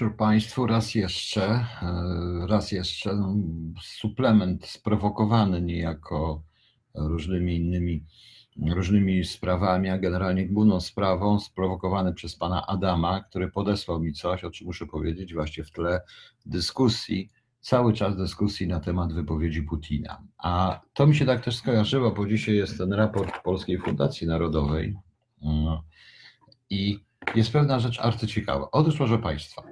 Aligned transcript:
wieczór 0.00 0.16
Państwu. 0.16 0.66
Raz 0.66 0.94
jeszcze, 0.94 1.42
e, 1.42 2.46
raz 2.48 2.72
jeszcze 2.72 3.14
no, 3.14 3.34
suplement 3.82 4.66
sprowokowany 4.66 5.62
niejako 5.62 6.42
różnymi 6.94 7.56
innymi 7.56 8.04
różnymi 8.66 9.24
sprawami, 9.24 9.88
a 9.88 9.98
generalnie 9.98 10.48
główną 10.48 10.80
sprawą 10.80 11.40
sprowokowany 11.40 12.14
przez 12.14 12.36
pana 12.36 12.66
Adama, 12.66 13.20
który 13.20 13.50
podesłał 13.50 14.00
mi 14.00 14.12
coś, 14.12 14.44
o 14.44 14.50
czym 14.50 14.66
muszę 14.66 14.86
powiedzieć 14.86 15.34
właśnie 15.34 15.64
w 15.64 15.70
tle 15.70 16.00
dyskusji, 16.46 17.30
cały 17.60 17.92
czas 17.92 18.16
dyskusji 18.16 18.66
na 18.66 18.80
temat 18.80 19.12
wypowiedzi 19.12 19.62
Putina. 19.62 20.22
A 20.38 20.80
to 20.94 21.06
mi 21.06 21.16
się 21.16 21.26
tak 21.26 21.44
też 21.44 21.56
skojarzyło, 21.56 22.10
bo 22.10 22.26
dzisiaj 22.26 22.56
jest 22.56 22.78
ten 22.78 22.92
raport 22.92 23.42
Polskiej 23.44 23.78
Fundacji 23.78 24.26
Narodowej 24.26 24.96
no, 25.42 25.84
i 26.70 27.09
jest 27.34 27.52
pewna 27.52 27.80
rzecz 27.80 28.00
arcyciekawa. 28.00 28.68
Otóż, 28.72 28.96
proszę 28.96 29.18
Państwa, 29.18 29.62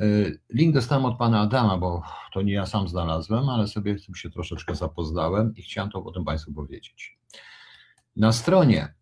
y, 0.00 0.40
link 0.50 0.74
dostałem 0.74 1.04
od 1.04 1.18
pana 1.18 1.40
Adama, 1.40 1.78
bo 1.78 2.02
to 2.32 2.42
nie 2.42 2.52
ja 2.52 2.66
sam 2.66 2.88
znalazłem, 2.88 3.48
ale 3.48 3.68
sobie 3.68 3.98
z 3.98 4.06
tym 4.06 4.14
się 4.14 4.30
troszeczkę 4.30 4.74
zapoznałem 4.74 5.54
i 5.56 5.62
chciałem 5.62 5.90
to 5.90 6.02
potem 6.02 6.24
Państwu 6.24 6.52
powiedzieć. 6.52 7.18
Na 8.16 8.32
stronie 8.32 8.94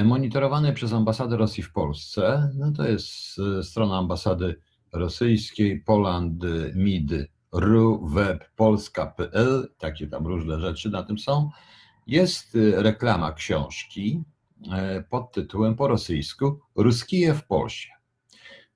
y, 0.00 0.04
monitorowanej 0.04 0.72
przez 0.72 0.92
ambasadę 0.92 1.36
Rosji 1.36 1.62
w 1.62 1.72
Polsce, 1.72 2.50
no 2.54 2.72
to 2.72 2.88
jest 2.88 3.38
y, 3.38 3.62
strona 3.62 3.98
ambasady 3.98 4.60
rosyjskiej 4.92 5.80
polandmid.ru 5.80 8.08
web.polska.pl, 8.08 9.68
takie 9.78 10.06
tam 10.06 10.26
różne 10.26 10.60
rzeczy 10.60 10.90
na 10.90 11.02
tym 11.02 11.18
są. 11.18 11.50
Jest 12.06 12.58
reklama 12.76 13.32
książki 13.32 14.24
pod 15.10 15.32
tytułem 15.32 15.76
po 15.76 15.88
rosyjsku 15.88 16.60
Ruskije 16.74 17.34
w 17.34 17.46
Polsce. 17.46 17.88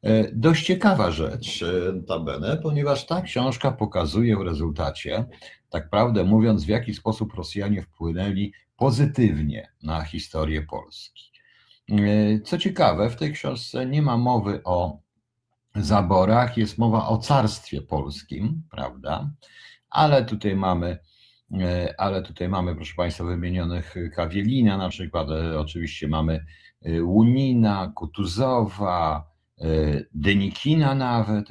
E, 0.03 0.33
dość 0.33 0.67
ciekawa 0.67 1.11
rzecz, 1.11 1.62
e, 1.62 2.03
tabene, 2.03 2.56
ponieważ 2.56 3.06
ta 3.06 3.23
książka 3.23 3.73
pokazuje 3.73 4.37
w 4.37 4.41
rezultacie, 4.41 5.25
tak 5.70 5.91
prawdę 5.91 6.25
mówiąc, 6.25 6.65
w 6.65 6.69
jaki 6.69 6.95
sposób 6.95 7.34
Rosjanie 7.34 7.83
wpłynęli 7.83 8.53
pozytywnie 8.77 9.69
na 9.83 10.03
historię 10.03 10.62
Polski. 10.62 11.31
Co 12.45 12.59
ciekawe, 12.59 13.11
w 13.11 13.17
tej 13.17 13.33
książce 13.33 13.87
nie 13.87 14.03
ma 14.03 14.17
mowy 14.17 14.61
o 14.65 14.98
zaborach, 15.75 16.56
jest 16.56 16.78
mowa 16.78 17.09
o 17.09 17.19
carstwie 17.19 17.83
polskim, 17.83 18.62
prawda? 18.71 19.31
Ale 19.91 20.25
tutaj 20.25 20.56
mamy 20.56 20.98
E, 20.98 20.98
ale 21.99 22.23
tutaj 22.23 22.49
mamy, 22.49 22.77
proszę 22.77 22.95
Państwa, 22.97 23.25
wymienionych 23.25 23.95
Kawielina 24.15 24.77
na 24.77 24.89
przykład, 24.89 25.31
e, 25.31 25.61
oczywiście 25.61 26.09
mamy 26.09 26.47
e, 26.83 27.03
Łunina, 27.03 27.93
Kutuzowa, 27.95 29.37
Denikina 30.15 30.95
nawet, 30.95 31.49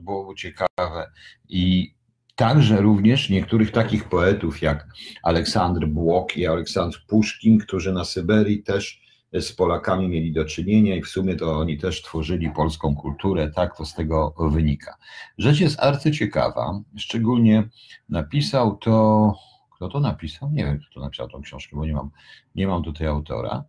było 0.00 0.34
ciekawe. 0.34 1.10
I 1.48 1.94
także 2.34 2.80
również 2.80 3.30
niektórych 3.30 3.70
takich 3.70 4.04
poetów 4.04 4.62
jak 4.62 4.86
Aleksandr 5.22 5.86
Błok 5.86 6.36
i 6.36 6.46
Aleksandr 6.46 7.06
Puszkin, 7.08 7.58
którzy 7.58 7.92
na 7.92 8.04
Syberii 8.04 8.62
też 8.62 9.09
z 9.32 9.52
Polakami 9.52 10.08
mieli 10.08 10.32
do 10.32 10.44
czynienia 10.44 10.96
i 10.96 11.02
w 11.02 11.08
sumie 11.08 11.36
to 11.36 11.58
oni 11.58 11.78
też 11.78 12.02
tworzyli 12.02 12.50
polską 12.50 12.96
kulturę, 12.96 13.50
tak 13.50 13.76
to 13.76 13.84
z 13.84 13.94
tego 13.94 14.34
wynika. 14.38 14.96
Rzecz 15.38 15.60
jest 15.60 15.80
arcyciekawa, 15.80 16.80
szczególnie 16.96 17.68
napisał 18.08 18.76
to, 18.76 19.34
kto 19.76 19.88
to 19.88 20.00
napisał? 20.00 20.50
Nie 20.50 20.64
wiem, 20.64 20.78
kto 20.78 20.94
to 20.94 21.00
napisał 21.00 21.28
tą 21.28 21.42
książkę, 21.42 21.76
bo 21.76 21.86
nie 21.86 21.92
mam, 21.92 22.10
nie 22.54 22.66
mam 22.66 22.82
tutaj 22.82 23.06
autora. 23.06 23.64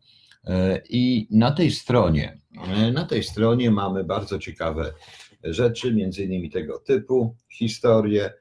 E, 0.48 0.82
I 0.90 1.28
na 1.32 1.52
tej 1.52 1.72
stronie, 1.72 2.42
e, 2.68 2.92
na 2.92 3.06
tej 3.06 3.24
stronie 3.24 3.72
mamy 3.72 4.04
bardzo 4.04 4.40
ciekawe 4.40 4.94
rzeczy, 5.44 5.94
między 5.94 6.24
innymi 6.24 6.50
tego 6.50 6.80
typu, 6.80 7.36
historie, 7.50 8.34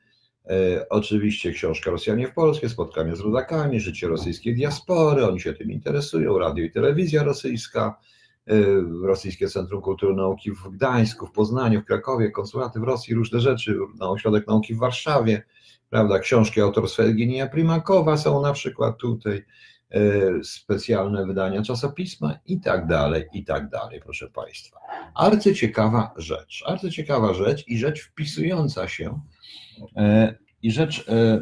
oczywiście 0.90 1.52
książka 1.52 1.90
Rosjanie 1.90 2.28
w 2.28 2.34
Polsce, 2.34 2.68
spotkania 2.68 3.16
z 3.16 3.20
rodakami, 3.20 3.80
życie 3.80 4.08
rosyjskiej 4.08 4.54
diaspory, 4.54 5.26
oni 5.26 5.40
się 5.40 5.52
tym 5.52 5.70
interesują, 5.70 6.38
radio 6.38 6.64
i 6.64 6.70
telewizja 6.70 7.22
rosyjska, 7.22 7.98
e, 8.46 8.54
Rosyjskie 9.02 9.48
Centrum 9.48 9.82
Kultury 9.82 10.14
Nauki 10.14 10.50
w 10.52 10.68
Gdańsku, 10.68 11.26
w 11.26 11.32
Poznaniu, 11.32 11.80
w 11.80 11.84
Krakowie, 11.84 12.30
konsulaty 12.30 12.80
w 12.80 12.82
Rosji, 12.82 13.14
różne 13.14 13.40
rzeczy, 13.40 13.78
na 13.98 14.10
Ośrodek 14.10 14.46
Nauki 14.46 14.74
w 14.74 14.78
Warszawie, 14.78 15.42
prawda, 15.90 16.18
książki 16.18 16.60
autorstwa 16.60 17.02
Eugenia 17.02 17.46
Primakowa 17.46 18.16
są 18.16 18.42
na 18.42 18.52
przykład 18.52 18.98
tutaj, 18.98 19.44
e, 19.90 20.00
specjalne 20.44 21.26
wydania 21.26 21.62
czasopisma 21.62 22.34
i 22.46 22.60
tak 22.60 22.86
dalej, 22.86 23.24
i 23.32 23.44
tak 23.44 23.68
dalej, 23.68 24.00
proszę 24.04 24.30
Państwa. 24.30 24.80
Arcyciekawa 25.14 26.14
rzecz, 26.16 26.64
arcyciekawa 26.66 27.34
rzecz 27.34 27.68
i 27.68 27.78
rzecz 27.78 28.00
wpisująca 28.00 28.88
się 28.88 29.20
E, 29.39 29.39
I 30.62 30.70
rzecz 30.72 31.08
e, 31.08 31.40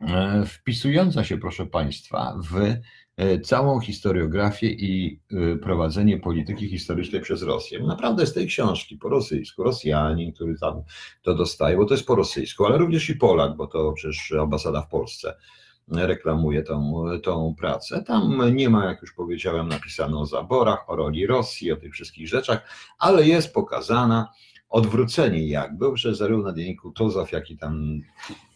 e, 0.00 0.44
wpisująca 0.46 1.24
się, 1.24 1.38
proszę 1.38 1.66
Państwa, 1.66 2.38
w 2.50 2.76
całą 3.44 3.80
historiografię 3.80 4.66
i 4.66 5.20
prowadzenie 5.62 6.18
polityki 6.18 6.68
historycznej 6.68 7.20
przez 7.20 7.42
Rosję. 7.42 7.82
Naprawdę 7.82 8.26
z 8.26 8.32
tej 8.32 8.46
książki 8.46 8.96
po 8.96 9.08
rosyjsku, 9.08 9.62
Rosjanin, 9.62 10.32
który 10.32 10.58
tam 10.58 10.82
to 11.22 11.34
dostaje, 11.34 11.76
bo 11.76 11.84
to 11.84 11.94
jest 11.94 12.06
po 12.06 12.14
rosyjsku, 12.14 12.66
ale 12.66 12.78
również 12.78 13.10
i 13.10 13.16
Polak, 13.16 13.56
bo 13.56 13.66
to 13.66 13.92
przecież 13.92 14.32
ambasada 14.32 14.82
w 14.82 14.88
Polsce 14.88 15.34
reklamuje 15.88 16.62
tą, 16.62 17.04
tą 17.22 17.54
pracę. 17.58 18.02
Tam 18.02 18.56
nie 18.56 18.70
ma, 18.70 18.84
jak 18.84 19.02
już 19.02 19.12
powiedziałem, 19.12 19.68
napisane 19.68 20.16
o 20.16 20.26
zaborach, 20.26 20.90
o 20.90 20.96
roli 20.96 21.26
Rosji, 21.26 21.72
o 21.72 21.76
tych 21.76 21.92
wszystkich 21.92 22.28
rzeczach, 22.28 22.68
ale 22.98 23.26
jest 23.26 23.54
pokazana 23.54 24.28
odwrócenie 24.70 25.48
jakby, 25.48 25.86
że 25.94 26.14
zarówno 26.14 26.52
dzienniku 26.52 26.90
Tuzow, 26.90 27.32
jak 27.32 27.50
i 27.50 27.56
tam 27.56 28.00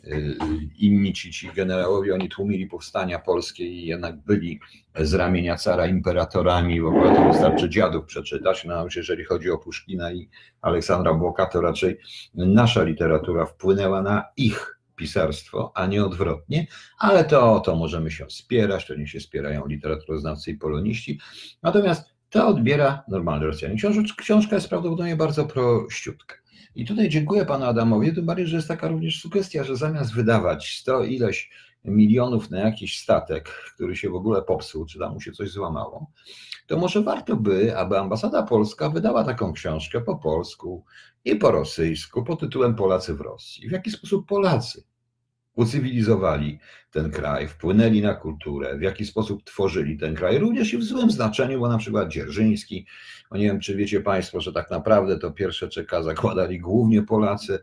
y, 0.04 0.36
inni 0.78 1.12
ci, 1.12 1.32
ci 1.32 1.50
generałowie, 1.52 2.14
oni 2.14 2.28
tłumili 2.28 2.66
powstania 2.66 3.18
polskie 3.18 3.66
i 3.66 3.86
jednak 3.86 4.16
byli 4.16 4.60
z 5.00 5.14
ramienia 5.14 5.56
cara 5.56 5.86
imperatorami, 5.86 6.80
w 6.80 6.86
ogóle 6.86 7.16
to 7.16 7.28
wystarczy 7.28 7.68
dziadów 7.68 8.04
przeczytać, 8.04 8.64
no 8.64 8.86
jeżeli 8.96 9.24
chodzi 9.24 9.50
o 9.50 9.58
Puszkina 9.58 10.12
i 10.12 10.28
Aleksandra 10.62 11.14
Błoka, 11.14 11.46
to 11.46 11.60
raczej 11.60 11.98
nasza 12.34 12.82
literatura 12.82 13.46
wpłynęła 13.46 14.02
na 14.02 14.24
ich 14.36 14.78
pisarstwo, 14.96 15.72
a 15.74 15.86
nie 15.86 16.04
odwrotnie, 16.04 16.66
ale 16.98 17.24
to, 17.24 17.60
to 17.60 17.76
możemy 17.76 18.10
się 18.10 18.26
wspierać, 18.26 18.86
to 18.86 18.94
nie 18.94 19.06
się 19.06 19.20
wspierają 19.20 19.66
literaturoznawcy 19.66 20.50
i 20.50 20.54
poloniści. 20.54 21.20
Natomiast 21.62 22.13
to 22.34 22.46
odbiera 22.46 23.02
normalny 23.08 23.46
Rosjanin. 23.46 23.78
Książka 24.16 24.56
jest 24.56 24.68
prawdopodobnie 24.68 25.16
bardzo 25.16 25.44
prościutka. 25.44 26.36
I 26.74 26.84
tutaj 26.84 27.08
dziękuję 27.08 27.46
panu 27.46 27.64
Adamowi, 27.64 28.14
tym 28.14 28.26
bardziej, 28.26 28.46
że 28.46 28.56
jest 28.56 28.68
taka 28.68 28.88
również 28.88 29.20
sugestia, 29.20 29.64
że 29.64 29.76
zamiast 29.76 30.14
wydawać 30.14 30.78
100 30.80 31.04
ileś 31.04 31.50
milionów 31.84 32.50
na 32.50 32.60
jakiś 32.60 32.98
statek, 32.98 33.48
który 33.74 33.96
się 33.96 34.10
w 34.10 34.14
ogóle 34.14 34.42
popsuł, 34.42 34.86
czy 34.86 34.98
tam 34.98 35.12
mu 35.12 35.20
się 35.20 35.32
coś 35.32 35.50
złamało, 35.50 36.10
to 36.66 36.78
może 36.78 37.02
warto 37.02 37.36
by, 37.36 37.76
aby 37.76 37.98
ambasada 37.98 38.42
polska 38.42 38.90
wydała 38.90 39.24
taką 39.24 39.52
książkę 39.52 40.00
po 40.00 40.16
polsku 40.16 40.84
i 41.24 41.36
po 41.36 41.50
rosyjsku 41.50 42.24
pod 42.24 42.40
tytułem 42.40 42.74
Polacy 42.74 43.14
w 43.14 43.20
Rosji. 43.20 43.68
W 43.68 43.72
jaki 43.72 43.90
sposób 43.90 44.26
Polacy 44.28 44.84
ucywilizowali 45.54 46.58
ten 46.90 47.10
kraj, 47.10 47.48
wpłynęli 47.48 48.00
na 48.02 48.14
kulturę, 48.14 48.78
w 48.78 48.82
jaki 48.82 49.06
sposób 49.06 49.44
tworzyli 49.44 49.98
ten 49.98 50.14
kraj, 50.14 50.38
również 50.38 50.72
i 50.72 50.78
w 50.78 50.84
złym 50.84 51.10
znaczeniu, 51.10 51.60
bo 51.60 51.68
na 51.68 51.78
przykład 51.78 52.08
Dzierżyński, 52.08 52.86
no 53.30 53.36
nie 53.36 53.44
wiem, 53.44 53.60
czy 53.60 53.76
wiecie 53.76 54.00
Państwo, 54.00 54.40
że 54.40 54.52
tak 54.52 54.70
naprawdę 54.70 55.18
to 55.18 55.30
pierwsze 55.30 55.68
czeka 55.68 56.02
zakładali 56.02 56.60
głównie 56.60 57.02
Polacy, 57.02 57.58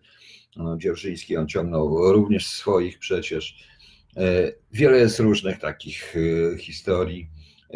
no, 0.55 0.77
Dzierżyński 0.77 1.37
on 1.37 1.47
ciągnął 1.47 2.13
również 2.13 2.47
swoich 2.47 2.99
przecież. 2.99 3.71
E, 4.17 4.51
wiele 4.71 4.97
jest 4.97 5.19
różnych 5.19 5.59
takich 5.59 6.15
e, 6.53 6.57
historii 6.57 7.29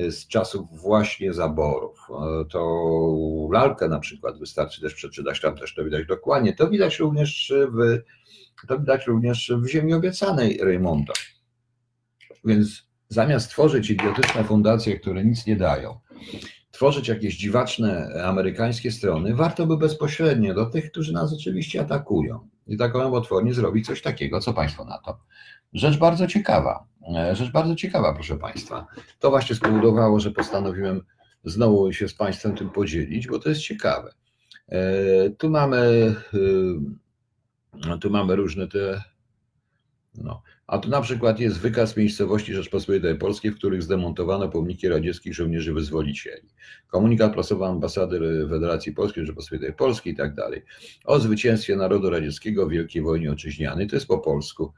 z 0.09 0.27
czasów 0.27 0.81
właśnie 0.81 1.33
zaborów. 1.33 2.07
To 2.49 3.49
lalkę 3.51 3.87
na 3.87 3.99
przykład 3.99 4.39
wystarczy 4.39 4.81
też 4.81 4.93
przeczytać, 4.93 5.41
tam 5.41 5.57
też 5.57 5.75
to 5.75 5.83
widać 5.83 6.07
dokładnie. 6.07 6.53
To 6.53 6.69
widać 6.69 6.99
również 6.99 7.53
w 7.73 7.99
to 8.67 8.79
widać 8.79 9.07
również 9.07 9.53
w 9.57 9.67
Ziemi 9.67 9.93
Obiecanej 9.93 10.57
Raymonda. 10.63 11.13
Więc 12.45 12.87
zamiast 13.09 13.49
tworzyć 13.49 13.89
idiotyczne 13.89 14.43
fundacje, 14.43 14.99
które 14.99 15.25
nic 15.25 15.45
nie 15.45 15.55
dają, 15.55 15.99
tworzyć 16.71 17.07
jakieś 17.07 17.37
dziwaczne 17.37 18.09
amerykańskie 18.25 18.91
strony, 18.91 19.35
warto 19.35 19.67
by 19.67 19.77
bezpośrednio 19.77 20.53
do 20.53 20.65
tych, 20.65 20.91
którzy 20.91 21.13
nas 21.13 21.33
oczywiście 21.33 21.81
atakują 21.81 22.49
i 22.67 22.77
taką 22.77 23.13
otwornie 23.13 23.53
zrobić 23.53 23.85
coś 23.85 24.01
takiego. 24.01 24.39
Co 24.39 24.53
Państwo 24.53 24.85
na 24.85 24.97
to? 24.97 25.19
Rzecz 25.73 25.97
bardzo 25.97 26.27
ciekawa. 26.27 26.87
Rzecz 27.33 27.51
bardzo 27.51 27.75
ciekawa, 27.75 28.13
proszę 28.13 28.37
Państwa. 28.37 28.87
To 29.19 29.29
właśnie 29.29 29.55
spowodowało, 29.55 30.19
że 30.19 30.31
postanowiłem 30.31 31.01
znowu 31.43 31.93
się 31.93 32.07
z 32.07 32.13
Państwem 32.13 32.55
tym 32.55 32.69
podzielić, 32.69 33.27
bo 33.27 33.39
to 33.39 33.49
jest 33.49 33.61
ciekawe. 33.61 34.13
E, 34.69 34.79
tu 35.29 35.49
mamy 35.49 36.15
no, 37.87 37.97
tu 37.97 38.09
mamy 38.09 38.35
różne 38.35 38.67
te. 38.67 39.03
No. 40.15 40.41
A 40.67 40.77
tu 40.77 40.89
na 40.89 41.01
przykład 41.01 41.39
jest 41.39 41.59
wykaz 41.59 41.97
miejscowości 41.97 42.53
Rzeczpospolitej 42.53 43.17
Polskiej, 43.17 43.51
w 43.51 43.55
których 43.55 43.83
zdemontowano 43.83 44.49
pomniki 44.49 44.87
radzieckich 44.87 45.33
żołnierzy 45.33 45.73
wyzwolicieli. 45.73 46.49
Komunikat 46.87 47.33
prasowy 47.33 47.65
ambasady 47.65 48.47
Federacji 48.49 48.93
Polskiej 48.93 49.25
Rzeczpospolitej 49.25 49.73
Polskiej 49.73 50.13
i 50.13 50.15
tak 50.15 50.35
dalej. 50.35 50.63
O 51.05 51.19
zwycięstwie 51.19 51.75
narodu 51.75 52.09
radzieckiego 52.09 52.67
w 52.67 52.69
Wielkiej 52.69 53.01
Wojnie 53.01 53.29
Ojczyźnianej, 53.29 53.87
to 53.87 53.95
jest 53.95 54.07
po 54.07 54.17
polsku. 54.17 54.73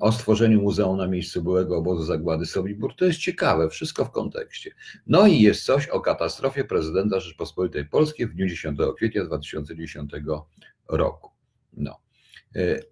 O 0.00 0.12
stworzeniu 0.12 0.62
muzeum 0.62 0.96
na 0.96 1.06
miejscu 1.06 1.42
byłego 1.42 1.76
obozu 1.76 2.04
zagłady 2.04 2.46
Sobibór, 2.46 2.96
to 2.96 3.04
jest 3.04 3.18
ciekawe, 3.18 3.70
wszystko 3.70 4.04
w 4.04 4.10
kontekście. 4.10 4.70
No 5.06 5.26
i 5.26 5.40
jest 5.40 5.64
coś 5.64 5.88
o 5.88 6.00
katastrofie 6.00 6.64
prezydenta 6.64 7.20
Rzeczpospolitej 7.20 7.84
Polskiej 7.84 8.26
w 8.26 8.34
dniu 8.34 8.46
10 8.46 8.78
kwietnia 8.96 9.24
2010 9.24 10.12
roku. 10.88 11.30
No. 11.72 11.98
E, 12.56 12.60
e, 12.60 12.82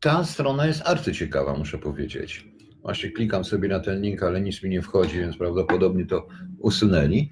ta 0.00 0.24
strona 0.24 0.66
jest 0.66 0.82
arcyciekawa, 0.84 1.54
muszę 1.54 1.78
powiedzieć. 1.78 2.46
Właśnie 2.82 3.10
klikam 3.10 3.44
sobie 3.44 3.68
na 3.68 3.80
ten 3.80 4.02
link, 4.02 4.22
ale 4.22 4.40
nic 4.40 4.62
mi 4.62 4.70
nie 4.70 4.82
wchodzi, 4.82 5.18
więc 5.18 5.36
prawdopodobnie 5.36 6.06
to 6.06 6.28
usunęli. 6.58 7.30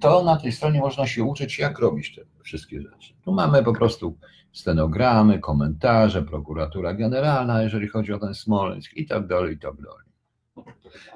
To 0.00 0.24
na 0.24 0.36
tej 0.36 0.52
stronie 0.52 0.80
można 0.80 1.06
się 1.06 1.24
uczyć, 1.24 1.58
jak 1.58 1.78
robić 1.78 2.14
te 2.14 2.22
wszystkie 2.42 2.82
rzeczy. 2.82 3.14
Tu 3.24 3.32
mamy 3.32 3.62
po 3.62 3.72
prostu 3.72 4.18
stenogramy, 4.52 5.38
komentarze, 5.38 6.22
prokuratura 6.22 6.94
generalna, 6.94 7.62
jeżeli 7.62 7.88
chodzi 7.88 8.12
o 8.12 8.18
ten 8.18 8.34
Smoleńsk 8.34 8.92
i 8.94 9.06
tak 9.06 9.26
dalej, 9.26 9.54
i 9.54 9.58
tak 9.58 9.74
dalej. 9.76 10.04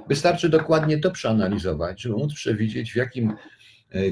Wystarczy 0.08 0.48
dokładnie 0.48 0.98
to 0.98 1.10
przeanalizować, 1.10 2.02
żeby 2.02 2.16
móc 2.16 2.34
przewidzieć, 2.34 2.92
w 2.92 2.96
jakim, 2.96 3.32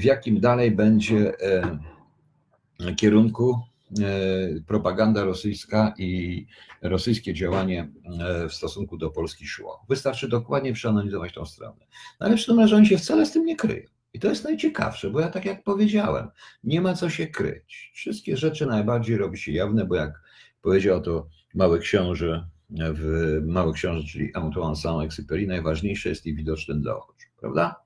w 0.00 0.04
jakim 0.04 0.40
dalej 0.40 0.70
będzie 0.70 1.32
e, 1.40 2.94
kierunku 2.96 3.60
E, 4.00 4.60
propaganda 4.66 5.24
rosyjska 5.24 5.94
i 5.98 6.46
rosyjskie 6.82 7.34
działanie 7.34 7.88
e, 8.20 8.48
w 8.48 8.54
stosunku 8.54 8.96
do 8.96 9.10
Polski 9.10 9.46
szło. 9.46 9.84
Wystarczy 9.88 10.28
dokładnie 10.28 10.72
przeanalizować 10.72 11.34
tą 11.34 11.46
stronę. 11.46 11.86
No 12.20 12.26
ale 12.26 12.36
w 12.36 12.46
tym 12.46 12.60
razie 12.60 12.76
oni 12.76 12.86
się 12.86 12.98
wcale 12.98 13.26
z 13.26 13.32
tym 13.32 13.44
nie 13.44 13.56
kryją. 13.56 13.88
I 14.16 14.18
to 14.18 14.28
jest 14.28 14.44
najciekawsze, 14.44 15.10
bo 15.10 15.20
ja 15.20 15.28
tak 15.28 15.44
jak 15.44 15.64
powiedziałem, 15.64 16.28
nie 16.64 16.80
ma 16.80 16.94
co 16.94 17.10
się 17.10 17.26
kryć. 17.26 17.90
Wszystkie 17.94 18.36
rzeczy 18.36 18.66
najbardziej 18.66 19.16
robi 19.16 19.38
się 19.38 19.52
jawne, 19.52 19.84
bo 19.84 19.94
jak 19.94 20.20
powiedział 20.62 21.02
to 21.02 21.28
mały 21.54 21.78
książę 21.78 22.48
w 22.70 23.38
Mały 23.46 23.72
Książę, 23.72 24.08
czyli 24.08 24.34
Antoine 24.34 24.76
Saint-Exupéry, 24.76 25.46
najważniejsze 25.46 26.08
jest 26.08 26.26
i 26.26 26.34
widoczne 26.34 26.74
dla 26.74 26.96
oczu, 26.96 27.28
prawda? 27.40 27.76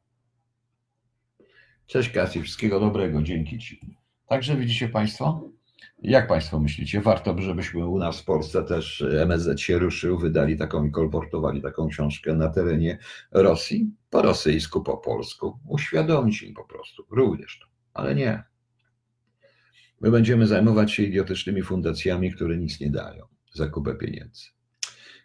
Cześć 1.86 2.10
Kasi, 2.10 2.42
wszystkiego 2.42 2.80
dobrego, 2.80 3.22
dzięki 3.22 3.58
Ci. 3.58 3.80
Także 4.28 4.56
widzicie 4.56 4.88
Państwo, 4.88 5.50
jak 6.02 6.28
Państwo 6.28 6.60
myślicie? 6.60 7.00
Warto, 7.00 7.38
żebyśmy 7.38 7.86
u 7.86 7.98
nas 7.98 8.20
w 8.20 8.24
Polsce 8.24 8.62
też 8.64 9.02
MSZ 9.02 9.60
się 9.60 9.78
ruszył, 9.78 10.18
wydali 10.18 10.58
taką 10.58 10.84
i 10.84 10.90
kolportowali 10.90 11.62
taką 11.62 11.88
książkę 11.88 12.34
na 12.34 12.48
terenie 12.48 12.98
Rosji, 13.32 13.90
po 14.10 14.22
rosyjsku, 14.22 14.82
po 14.82 14.96
polsku. 14.96 15.58
Uświadomić 15.68 16.42
im 16.42 16.54
po 16.54 16.64
prostu, 16.64 17.06
również 17.10 17.58
to, 17.58 17.66
ale 17.94 18.14
nie. 18.14 18.42
My 20.00 20.10
będziemy 20.10 20.46
zajmować 20.46 20.92
się 20.92 21.02
idiotycznymi 21.02 21.62
fundacjami, 21.62 22.32
które 22.32 22.56
nic 22.56 22.80
nie 22.80 22.90
dają 22.90 23.26
za 23.54 23.68
kupę 23.68 23.94
pieniędzy. 23.94 24.44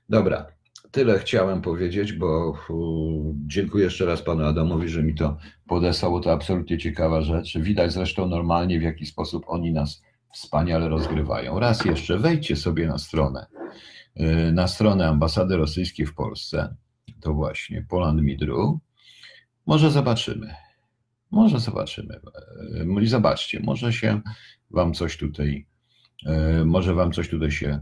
Dobra, 0.09 0.47
tyle 0.91 1.19
chciałem 1.19 1.61
powiedzieć, 1.61 2.13
bo 2.13 2.57
dziękuję 3.47 3.83
jeszcze 3.83 4.05
raz 4.05 4.21
panu 4.21 4.43
Adamowi, 4.45 4.89
że 4.89 5.03
mi 5.03 5.15
to 5.15 5.37
podesłał. 5.67 6.21
To 6.21 6.31
absolutnie 6.31 6.77
ciekawa 6.77 7.21
rzecz. 7.21 7.57
Widać 7.57 7.93
zresztą 7.93 8.27
normalnie, 8.27 8.79
w 8.79 8.83
jaki 8.83 9.05
sposób 9.05 9.43
oni 9.47 9.73
nas 9.73 10.01
wspaniale 10.35 10.89
rozgrywają. 10.89 11.59
Raz 11.59 11.85
jeszcze 11.85 12.19
wejdźcie 12.19 12.55
sobie 12.55 12.87
na 12.87 12.97
stronę, 12.97 13.45
y, 14.19 14.51
na 14.51 14.67
stronę 14.67 15.07
ambasady 15.07 15.57
rosyjskiej 15.57 16.05
w 16.05 16.15
Polsce. 16.15 16.75
To 17.21 17.33
właśnie 17.33 17.85
Poland 17.89 18.21
Midru. 18.21 18.79
Może 19.65 19.91
zobaczymy. 19.91 20.55
Może 21.31 21.59
zobaczymy. 21.59 22.19
Y, 22.99 23.03
I 23.03 23.07
zobaczcie, 23.07 23.59
może 23.59 23.93
się 23.93 24.21
wam 24.71 24.93
coś 24.93 25.17
tutaj, 25.17 25.67
y, 26.61 26.65
może 26.65 26.93
wam 26.93 27.11
coś 27.11 27.29
tutaj 27.29 27.51
się 27.51 27.81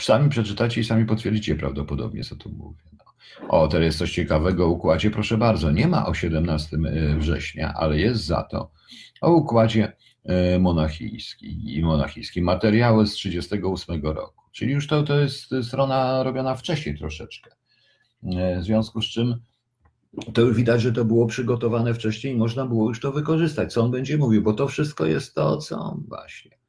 sami 0.00 0.28
przeczytacie 0.28 0.80
i 0.80 0.84
sami 0.84 1.04
potwierdzicie 1.04 1.54
prawdopodobnie, 1.54 2.24
co 2.24 2.36
tu 2.36 2.50
mówię. 2.50 2.82
No. 2.98 3.04
O, 3.48 3.68
teraz 3.68 3.84
jest 3.84 3.98
coś 3.98 4.12
ciekawego 4.12 4.66
o 4.66 4.68
układzie, 4.68 5.10
proszę 5.10 5.38
bardzo. 5.38 5.70
Nie 5.70 5.88
ma 5.88 6.06
o 6.06 6.14
17 6.14 6.78
września, 7.18 7.74
ale 7.74 7.98
jest 7.98 8.24
za 8.24 8.42
to 8.42 8.70
o 9.20 9.32
układzie 9.32 9.92
monachijski 10.60 11.76
i 11.76 11.82
monachijski. 11.82 12.42
Materiały 12.42 13.06
z 13.06 13.14
1938 13.14 14.16
roku. 14.16 14.44
Czyli 14.52 14.72
już 14.72 14.86
to, 14.86 15.02
to 15.02 15.20
jest 15.20 15.54
strona 15.62 16.22
robiona 16.22 16.54
wcześniej 16.54 16.98
troszeczkę. 16.98 17.50
E, 18.24 18.60
w 18.60 18.64
związku 18.64 19.02
z 19.02 19.06
czym 19.06 19.36
to 20.34 20.40
już 20.40 20.56
widać, 20.56 20.82
że 20.82 20.92
to 20.92 21.04
było 21.04 21.26
przygotowane 21.26 21.94
wcześniej 21.94 22.34
i 22.34 22.36
można 22.36 22.66
było 22.66 22.88
już 22.88 23.00
to 23.00 23.12
wykorzystać. 23.12 23.72
Co 23.72 23.82
on 23.82 23.90
będzie 23.90 24.18
mówił, 24.18 24.42
bo 24.42 24.52
to 24.52 24.68
wszystko 24.68 25.06
jest 25.06 25.34
to, 25.34 25.56
co 25.56 25.78
on 25.78 26.04
właśnie 26.08 26.50
E, 26.50 26.61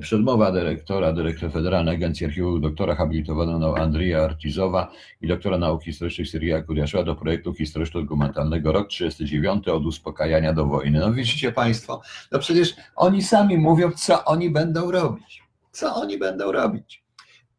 przedmowa 0.00 0.52
dyrektora, 0.52 1.12
dyrektor 1.12 1.52
Federalnej 1.52 1.94
Agencji 1.94 2.26
Archiwów, 2.26 2.60
doktora 2.60 2.94
habilitowanego 2.94 3.78
Andrija 3.78 4.24
Artizowa 4.24 4.92
i 5.20 5.28
doktora 5.28 5.58
nauk 5.58 5.84
historycznych 5.84 6.28
Syria 6.28 6.62
Kuriasza 6.62 7.02
do 7.02 7.14
projektu 7.14 7.52
historyczno-dokumentalnego 7.52 8.72
rok 8.72 8.88
39 8.88 9.68
od 9.68 9.86
uspokajania 9.86 10.52
do 10.52 10.66
wojny. 10.66 10.98
No 10.98 11.12
widzicie 11.12 11.52
Państwo, 11.52 12.02
no 12.32 12.38
przecież 12.38 12.74
oni 12.96 13.22
sami 13.22 13.58
mówią, 13.58 13.90
co 13.90 14.24
oni 14.24 14.50
będą 14.50 14.90
robić. 14.90 15.42
Co 15.72 15.94
oni 15.94 16.18
będą 16.18 16.52
robić. 16.52 17.04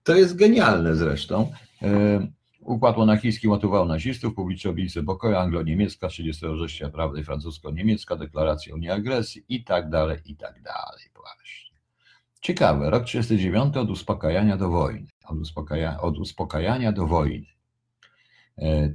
To 0.04 0.16
jest 0.16 0.36
genialne 0.36 0.96
zresztą. 0.96 1.52
E, 1.82 2.28
układ 2.60 2.98
monachijski 2.98 3.48
motywował 3.48 3.86
nazistów, 3.86 4.34
publiczne 4.34 4.70
oblice 4.72 5.04
pokoju 5.04 5.36
anglo-niemiecka, 5.36 6.08
30 6.08 6.46
września 6.48 6.90
prawda 6.90 7.20
i 7.20 7.24
francusko-niemiecka, 7.24 8.16
deklaracja 8.16 8.74
o 8.74 8.78
nieagresji 8.78 9.44
i 9.50 9.64
tak 9.64 9.90
dalej, 9.90 10.18
i 10.26 10.36
tak 10.36 10.62
dalej. 10.62 11.16
Ciekawe, 12.46 12.90
rok 12.90 13.04
39 13.04 13.78
od 13.78 13.90
uspokajania 13.90 14.58
do 14.58 14.70
wojny. 14.70 15.08
Od, 15.28 15.38
uspokaja, 15.38 16.02
od 16.02 16.18
uspokajania 16.18 16.92
do 16.92 17.08
wojny. 17.08 17.46
E, 18.58 18.94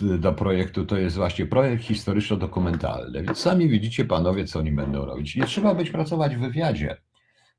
do 0.00 0.32
projektu 0.32 0.86
to 0.86 0.98
jest 0.98 1.16
właśnie 1.16 1.46
projekt 1.46 1.84
historyczno-dokumentalny. 1.84 3.22
Więc 3.22 3.38
sami 3.38 3.68
widzicie, 3.68 4.04
panowie, 4.04 4.44
co 4.44 4.58
oni 4.58 4.72
będą 4.72 5.04
robić. 5.04 5.36
Nie 5.36 5.44
trzeba 5.44 5.74
być 5.74 5.90
pracować 5.90 6.36
w 6.36 6.40
wywiadzie. 6.40 6.96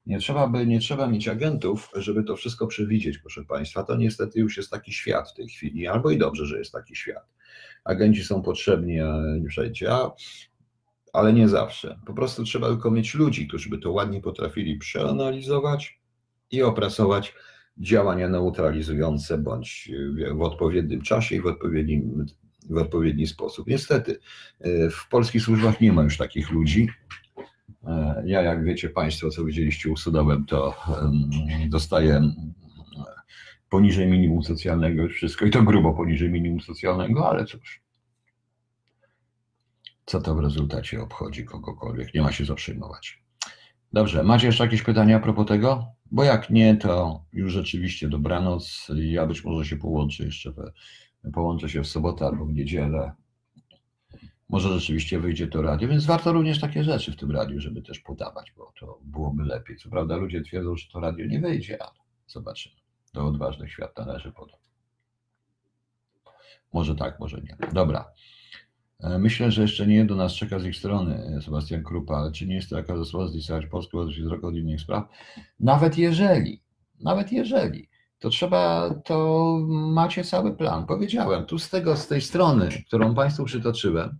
Nie 0.06 0.20
trzeba, 0.20 0.48
by, 0.48 0.68
nie 0.68 0.80
trzeba 0.80 1.08
mieć 1.08 1.28
agentów, 1.28 1.92
żeby 1.96 2.24
to 2.24 2.36
wszystko 2.36 2.68
przewidzieć, 2.68 3.18
proszę 3.18 3.46
Państwa. 3.46 3.84
To 3.84 3.96
niestety 3.96 4.40
już 4.40 4.58
jest 4.58 4.72
taki 4.72 4.94
świat 4.94 5.32
w 5.32 5.34
tej 5.34 5.48
chwili, 5.48 5.88
albo 5.88 6.12
i 6.12 6.18
dobrze, 6.18 6.46
że 6.46 6.60
jest 6.60 6.72
taki 6.72 6.96
świat. 6.96 7.28
Agenci 7.84 8.24
są 8.24 8.42
potrzebni 8.42 8.98
wszędzie, 9.50 9.94
a 9.94 10.12
ale 11.14 11.34
nie 11.34 11.50
zawsze. 11.50 12.00
Po 12.06 12.14
prostu 12.14 12.44
trzeba 12.44 12.68
tylko 12.68 12.92
mieć 12.92 13.14
ludzi, 13.14 13.48
którzy 13.48 13.70
by 13.70 13.78
to 13.78 13.92
ładnie 13.92 14.22
potrafili 14.22 14.78
przeanalizować 14.78 16.00
i 16.52 16.64
opracować 16.64 17.34
działania 17.78 18.30
neutralizujące 18.30 19.38
bądź 19.38 19.92
w 20.34 20.42
odpowiednim 20.42 21.02
czasie 21.02 21.36
i 21.36 21.42
w 21.42 21.46
odpowiednim, 21.46 22.26
w 22.70 22.78
odpowiedni 22.78 23.28
sposób. 23.28 23.68
Niestety 23.68 24.20
e, 24.60 24.90
w 24.90 25.08
polskich 25.10 25.42
służbach 25.42 25.82
nie 25.82 25.94
ma 25.94 26.04
już 26.04 26.18
takich 26.18 26.52
ludzi. 26.52 26.88
E, 27.84 28.24
ja, 28.26 28.42
jak 28.42 28.64
wiecie 28.64 28.90
Państwo, 28.90 29.30
co 29.30 29.46
widzieliście 29.46 29.90
usudowem, 29.90 30.46
to 30.46 30.76
dostaję 31.70 32.32
poniżej 33.70 34.08
minimum 34.08 34.44
socjalnego 34.44 35.04
już 35.04 35.16
wszystko 35.16 35.46
i 35.46 35.52
to 35.52 35.64
grubo 35.64 35.94
poniżej 35.94 36.30
minimum 36.30 36.62
socjalnego, 36.62 37.30
ale 37.30 37.46
cóż 37.46 37.82
co 40.10 40.22
to 40.22 40.36
w 40.36 40.40
rezultacie 40.40 41.02
obchodzi 41.02 41.46
kogokolwiek. 41.46 42.14
Nie 42.14 42.22
ma 42.22 42.32
się 42.32 42.46
co 42.46 42.56
przejmować. 42.56 43.24
Dobrze, 43.94 44.24
macie 44.24 44.48
jeszcze 44.48 44.64
jakieś 44.64 44.82
pytania 44.84 45.18
a 45.18 45.20
propos 45.20 45.48
tego? 45.48 45.86
Bo 46.12 46.24
jak 46.24 46.50
nie, 46.50 46.76
to 46.76 47.24
już 47.34 47.54
rzeczywiście 47.54 48.08
dobranoc. 48.08 48.88
Ja 48.96 49.28
być 49.28 49.44
może 49.44 49.66
się 49.66 49.78
połączę 49.78 50.24
jeszcze, 50.24 50.52
w, 50.52 50.62
połączę 51.34 51.70
się 51.70 51.84
w 51.84 51.88
sobotę 51.88 52.26
albo 52.26 52.46
w 52.46 52.54
niedzielę. 52.54 53.12
Może 54.50 54.70
rzeczywiście 54.70 55.20
wyjdzie 55.20 55.48
to 55.48 55.62
radio, 55.62 55.88
więc 55.88 56.06
warto 56.06 56.34
również 56.34 56.60
takie 56.60 56.84
rzeczy 56.84 57.12
w 57.12 57.16
tym 57.16 57.32
radiu, 57.32 57.60
żeby 57.60 57.82
też 57.82 58.00
podawać, 58.00 58.54
bo 58.58 58.74
to 58.80 59.00
byłoby 59.04 59.44
lepiej. 59.44 59.78
Co 59.78 59.90
prawda 59.90 60.16
ludzie 60.16 60.42
twierdzą, 60.42 60.76
że 60.76 60.88
to 60.92 61.00
radio 61.00 61.26
nie 61.26 61.40
wyjdzie, 61.40 61.84
ale 61.84 62.00
zobaczymy. 62.28 62.76
Do 63.14 63.26
odważnych 63.26 63.72
świat 63.72 63.98
należy 63.98 64.32
podać. 64.32 64.60
Może 66.74 66.96
tak, 66.96 67.20
może 67.20 67.42
nie. 67.42 67.58
Dobra. 67.74 68.12
E, 69.00 69.20
myślę, 69.20 69.52
że 69.52 69.62
jeszcze 69.62 69.88
nie 69.88 70.06
do 70.06 70.16
nas 70.16 70.34
czeka 70.34 70.60
z 70.60 70.66
ich 70.66 70.76
strony 70.76 71.38
e, 71.38 71.42
Sebastian 71.42 71.84
Krupa, 71.84 72.16
ale 72.16 72.32
czy 72.32 72.48
nie 72.48 72.56
jest 72.56 72.70
to 72.70 72.78
jakaś 72.78 72.98
zasłona 72.98 73.28
zdisować 73.28 73.66
Polskę 73.66 73.98
od 73.98 74.10
od 74.44 74.56
innych 74.56 74.82
spraw? 74.82 75.04
Nawet 75.60 75.98
jeżeli, 75.98 76.62
nawet 77.00 77.32
jeżeli, 77.32 77.90
to 78.20 78.30
trzeba, 78.30 78.94
to 79.06 79.58
macie 79.70 80.24
cały 80.24 80.56
plan. 80.56 80.86
Powiedziałem, 80.86 81.46
tu 81.46 81.60
z 81.60 81.70
tego, 81.70 81.98
z 81.98 82.08
tej 82.08 82.22
strony, 82.22 82.70
którą 82.88 83.16
Państwu 83.16 83.46
przytoczyłem, 83.46 84.20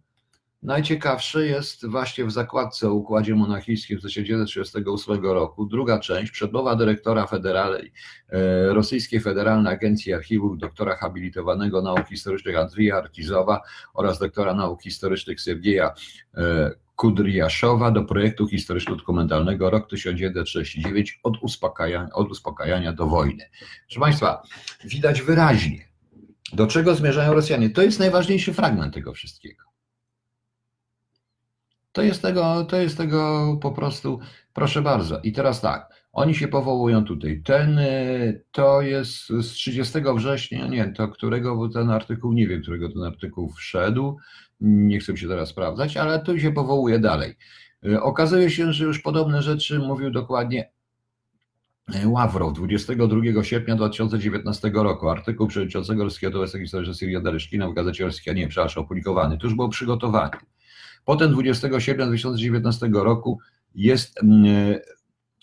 Najciekawsze 0.64 1.46
jest 1.46 1.88
właśnie 1.88 2.26
w 2.26 2.32
zakładce 2.32 2.90
o 2.90 2.94
układzie 2.94 3.36
monachijskim 3.36 4.00
z 4.00 4.04
1938 4.04 5.24
roku, 5.24 5.66
druga 5.66 6.00
część, 6.00 6.32
przedmowa 6.32 6.76
dyrektora 6.76 7.28
federalnej, 7.28 7.92
e, 8.30 8.74
Rosyjskiej 8.74 9.22
Federalnej 9.22 9.74
Agencji 9.74 10.14
Archiwów, 10.14 10.58
doktora 10.58 10.96
habilitowanego 10.96 11.82
nauk 11.82 12.08
historycznych 12.08 12.58
Andrija 12.58 12.98
Arkizowa 12.98 13.62
oraz 13.94 14.20
doktora 14.20 14.54
nauk 14.54 14.84
historycznych 14.84 15.42
Sergieja 15.42 15.94
e, 16.38 16.72
Kudryaszowa 16.96 17.92
do 17.92 18.04
projektu 18.04 18.48
historyczno-dokumentalnego 18.48 19.70
rok 19.70 19.90
1939 19.90 21.20
od 21.24 21.38
uspokajania, 21.42 22.10
od 22.14 22.32
uspokajania 22.32 22.94
do 22.94 23.08
wojny. 23.08 23.50
Proszę 23.88 24.00
Państwa, 24.00 24.42
widać 24.86 25.22
wyraźnie, 25.22 25.88
do 26.54 26.68
czego 26.68 26.96
zmierzają 26.96 27.34
Rosjanie. 27.34 27.70
To 27.70 27.82
jest 27.82 28.00
najważniejszy 28.00 28.54
fragment 28.54 28.94
tego 28.94 29.14
wszystkiego. 29.14 29.69
To 31.92 32.02
jest 32.02 32.22
tego, 32.22 32.66
to 32.66 32.78
jest 32.78 32.98
tego 32.98 33.58
po 33.62 33.72
prostu, 33.72 34.20
proszę 34.54 34.82
bardzo. 34.82 35.20
I 35.20 35.32
teraz 35.32 35.62
tak, 35.62 35.90
oni 36.12 36.36
się 36.36 36.48
powołują 36.48 37.06
tutaj. 37.06 37.42
Ten, 37.46 37.80
to 38.52 38.82
jest 38.82 39.28
z 39.28 39.52
30 39.52 40.00
września, 40.16 40.68
nie, 40.68 40.94
to 40.94 41.08
którego 41.08 41.56
był 41.56 41.70
ten 41.70 41.90
artykuł, 41.90 42.34
nie 42.34 42.48
wiem, 42.48 42.62
którego 42.62 42.90
ten 42.90 43.04
artykuł 43.04 43.50
wszedł, 43.50 44.18
nie 44.62 45.00
chcę 45.00 45.18
się 45.18 45.28
teraz 45.28 45.50
sprawdzać, 45.50 45.98
ale 45.98 46.20
tu 46.20 46.40
się 46.40 46.52
powołuje 46.52 47.00
dalej. 47.00 47.36
Okazuje 48.02 48.50
się, 48.50 48.74
że 48.74 48.86
już 48.86 49.00
podobne 49.00 49.42
rzeczy 49.42 49.80
mówił 49.80 50.12
dokładnie 50.12 50.72
Ławrow 52.06 52.54
22 52.54 53.44
sierpnia 53.44 53.76
2019 53.76 54.72
roku. 54.74 55.10
Artykuł 55.10 55.48
przewodniczącego 55.48 56.04
Rosyjskiego 56.04 56.34
Towarzystwa 56.34 56.60
Historycznego 56.60 56.98
Syria 56.98 57.22
Dareszkina 57.22 57.70
w 57.70 57.74
gazecie 57.74 58.06
Rosyjska, 58.06 58.34
nie, 58.34 58.48
przepraszam, 58.48 58.84
opublikowany. 58.84 59.38
To 59.38 59.48
już 59.48 59.56
było 59.56 59.70
przygotowanie. 59.70 60.38
Potem 61.06 61.32
20 61.32 61.80
sierpnia 61.80 62.06
2019 62.06 62.90
roku 62.94 63.40
jest, 63.76 64.24
mm, 64.24 64.80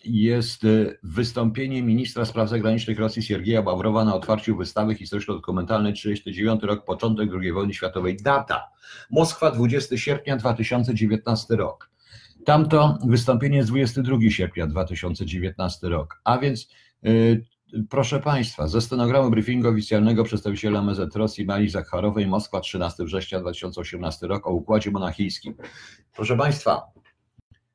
jest 0.05 0.63
wystąpienie 1.03 1.83
ministra 1.83 2.25
spraw 2.25 2.49
zagranicznych 2.49 2.99
Rosji 2.99 3.23
Siergieja 3.23 3.61
Ławrowa 3.61 4.05
na 4.05 4.15
otwarciu 4.15 4.57
wystawy 4.57 4.95
historyczno-dokumentalnej 4.95 5.93
39 5.93 6.63
rok, 6.63 6.85
początek 6.85 7.31
II 7.41 7.53
wojny 7.53 7.75
światowej. 7.75 8.17
Data 8.17 8.69
Moskwa 9.11 9.51
20 9.51 9.99
sierpnia 9.99 10.37
2019 10.37 11.57
rok. 11.57 11.91
Tamto 12.45 12.99
wystąpienie 13.09 13.57
jest 13.57 13.69
22 13.69 14.31
sierpnia 14.31 14.67
2019 14.67 15.89
rok. 15.89 16.21
A 16.25 16.39
więc 16.39 16.69
yy, 17.03 17.45
Proszę 17.91 18.21
Państwa, 18.21 18.69
ze 18.69 18.81
stenogramu 18.81 19.31
briefingu 19.31 19.69
oficjalnego 19.69 20.25
przedstawiciela 20.25 20.83
MZ 20.83 21.17
Rosji 21.17 21.45
Marii 21.45 21.69
Zakharowej, 21.69 22.27
Moskwa, 22.27 22.61
13 22.61 23.05
września 23.05 23.41
2018 23.41 24.27
rok 24.27 24.47
o 24.47 24.51
układzie 24.51 24.91
monachijskim. 24.91 25.55
Proszę 26.13 26.37
Państwa, 26.37 26.83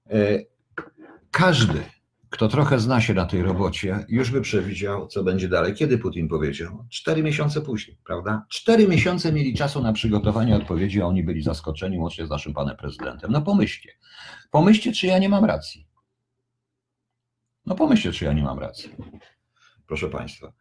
e, 0.10 0.40
każdy, 1.32 1.84
kto 2.30 2.48
trochę 2.48 2.80
zna 2.80 3.02
się 3.02 3.14
na 3.14 3.26
tej 3.26 3.44
robocie, 3.44 4.06
już 4.10 4.32
by 4.32 4.42
przewidział, 4.42 5.08
co 5.08 5.24
będzie 5.24 5.48
dalej. 5.48 5.74
Kiedy 5.74 5.98
Putin 5.98 6.28
powiedział? 6.28 6.86
Cztery 6.90 7.24
miesiące 7.24 7.62
później, 7.62 7.98
prawda? 8.06 8.46
Cztery 8.50 8.88
miesiące 8.88 9.32
mieli 9.32 9.54
czasu 9.54 9.82
na 9.82 9.94
przygotowanie 9.94 10.56
odpowiedzi, 10.56 11.02
a 11.02 11.06
oni 11.06 11.24
byli 11.24 11.42
zaskoczeni, 11.42 12.00
łącznie 12.00 12.28
z 12.28 12.30
naszym 12.30 12.54
panem 12.54 12.78
prezydentem. 12.78 13.32
No 13.32 13.42
pomyślcie, 13.42 13.90
pomyślcie, 14.52 14.92
czy 14.92 15.08
ja 15.08 15.20
nie 15.20 15.30
mam 15.30 15.46
racji. 15.46 15.88
No 17.66 17.76
pomyślcie, 17.76 18.12
czy 18.12 18.26
ja 18.26 18.34
nie 18.34 18.44
mam 18.44 18.60
racji 18.60 18.90
proszę 19.92 20.10
Państwa. 20.10 20.54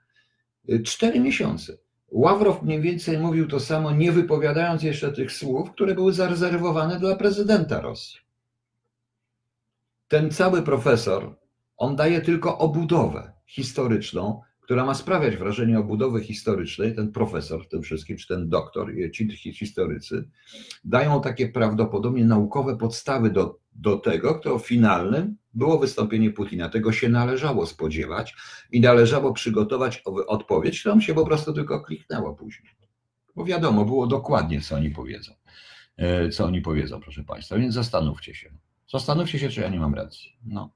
Y, 0.71 0.83
cztery 0.83 1.21
miesiące. 1.21 1.79
Ławrow 2.09 2.63
mniej 2.63 2.81
więcej 2.81 3.19
mówił 3.19 3.49
to 3.49 3.61
samo, 3.61 3.91
nie 3.91 4.13
wypowiadając 4.13 4.83
jeszcze 4.83 5.13
tych 5.13 5.33
słów, 5.33 5.71
które 5.73 5.95
były 5.95 6.13
zarezerwowane 6.13 6.99
dla 6.99 7.17
prezydenta 7.17 7.81
Rosji. 7.81 8.21
Ten 10.09 10.31
cały 10.31 10.63
profesor, 10.63 11.37
on 11.77 11.97
daje 11.97 12.21
tylko 12.21 12.59
obudowę 12.59 13.33
historyczną, 13.47 14.41
która 14.61 14.85
ma 14.85 14.95
sprawiać 14.95 15.37
wrażenie 15.37 15.79
obudowy 15.79 16.21
historycznej, 16.21 16.95
ten 16.95 17.13
profesor 17.13 17.65
w 17.65 17.69
tym 17.69 17.83
wszystkim, 17.83 18.17
czy 18.17 18.29
ten 18.29 18.49
doktor, 18.49 18.93
ci 19.13 19.53
historycy, 19.53 20.29
dają 20.85 21.21
takie 21.21 21.49
prawdopodobnie 21.49 22.25
naukowe 22.25 22.77
podstawy 22.77 23.31
do, 23.31 23.59
do 23.73 23.97
tego, 23.97 24.35
kto 24.35 24.59
finalnym 24.59 25.37
było 25.55 25.79
wystąpienie 25.79 26.31
Putina. 26.31 26.69
Tego 26.69 26.93
się 26.93 27.09
należało 27.09 27.67
spodziewać 27.67 28.35
i 28.73 28.81
należało 28.81 29.33
przygotować 29.33 30.03
odpowiedź, 30.27 30.81
którą 30.81 31.01
się 31.01 31.15
po 31.15 31.27
prostu 31.27 31.53
tylko 31.53 31.81
kliknęło 31.81 32.35
później. 32.35 32.73
Bo 33.37 33.45
wiadomo, 33.45 33.85
było 33.85 34.07
dokładnie, 34.07 34.61
co 34.61 34.77
oni 34.77 34.91
powiedzą. 34.91 35.33
E, 35.97 36.29
co 36.29 36.45
oni 36.45 36.61
powiedzą, 36.61 37.01
proszę 37.01 37.25
Państwa, 37.25 37.59
więc 37.59 37.75
zastanówcie 37.75 38.35
się. 38.35 38.51
Zastanówcie 38.91 39.39
się, 39.39 39.49
czy 39.49 39.61
ja 39.61 39.69
nie 39.69 39.81
mam 39.81 39.95
racji. 39.95 40.37
No. 40.45 40.71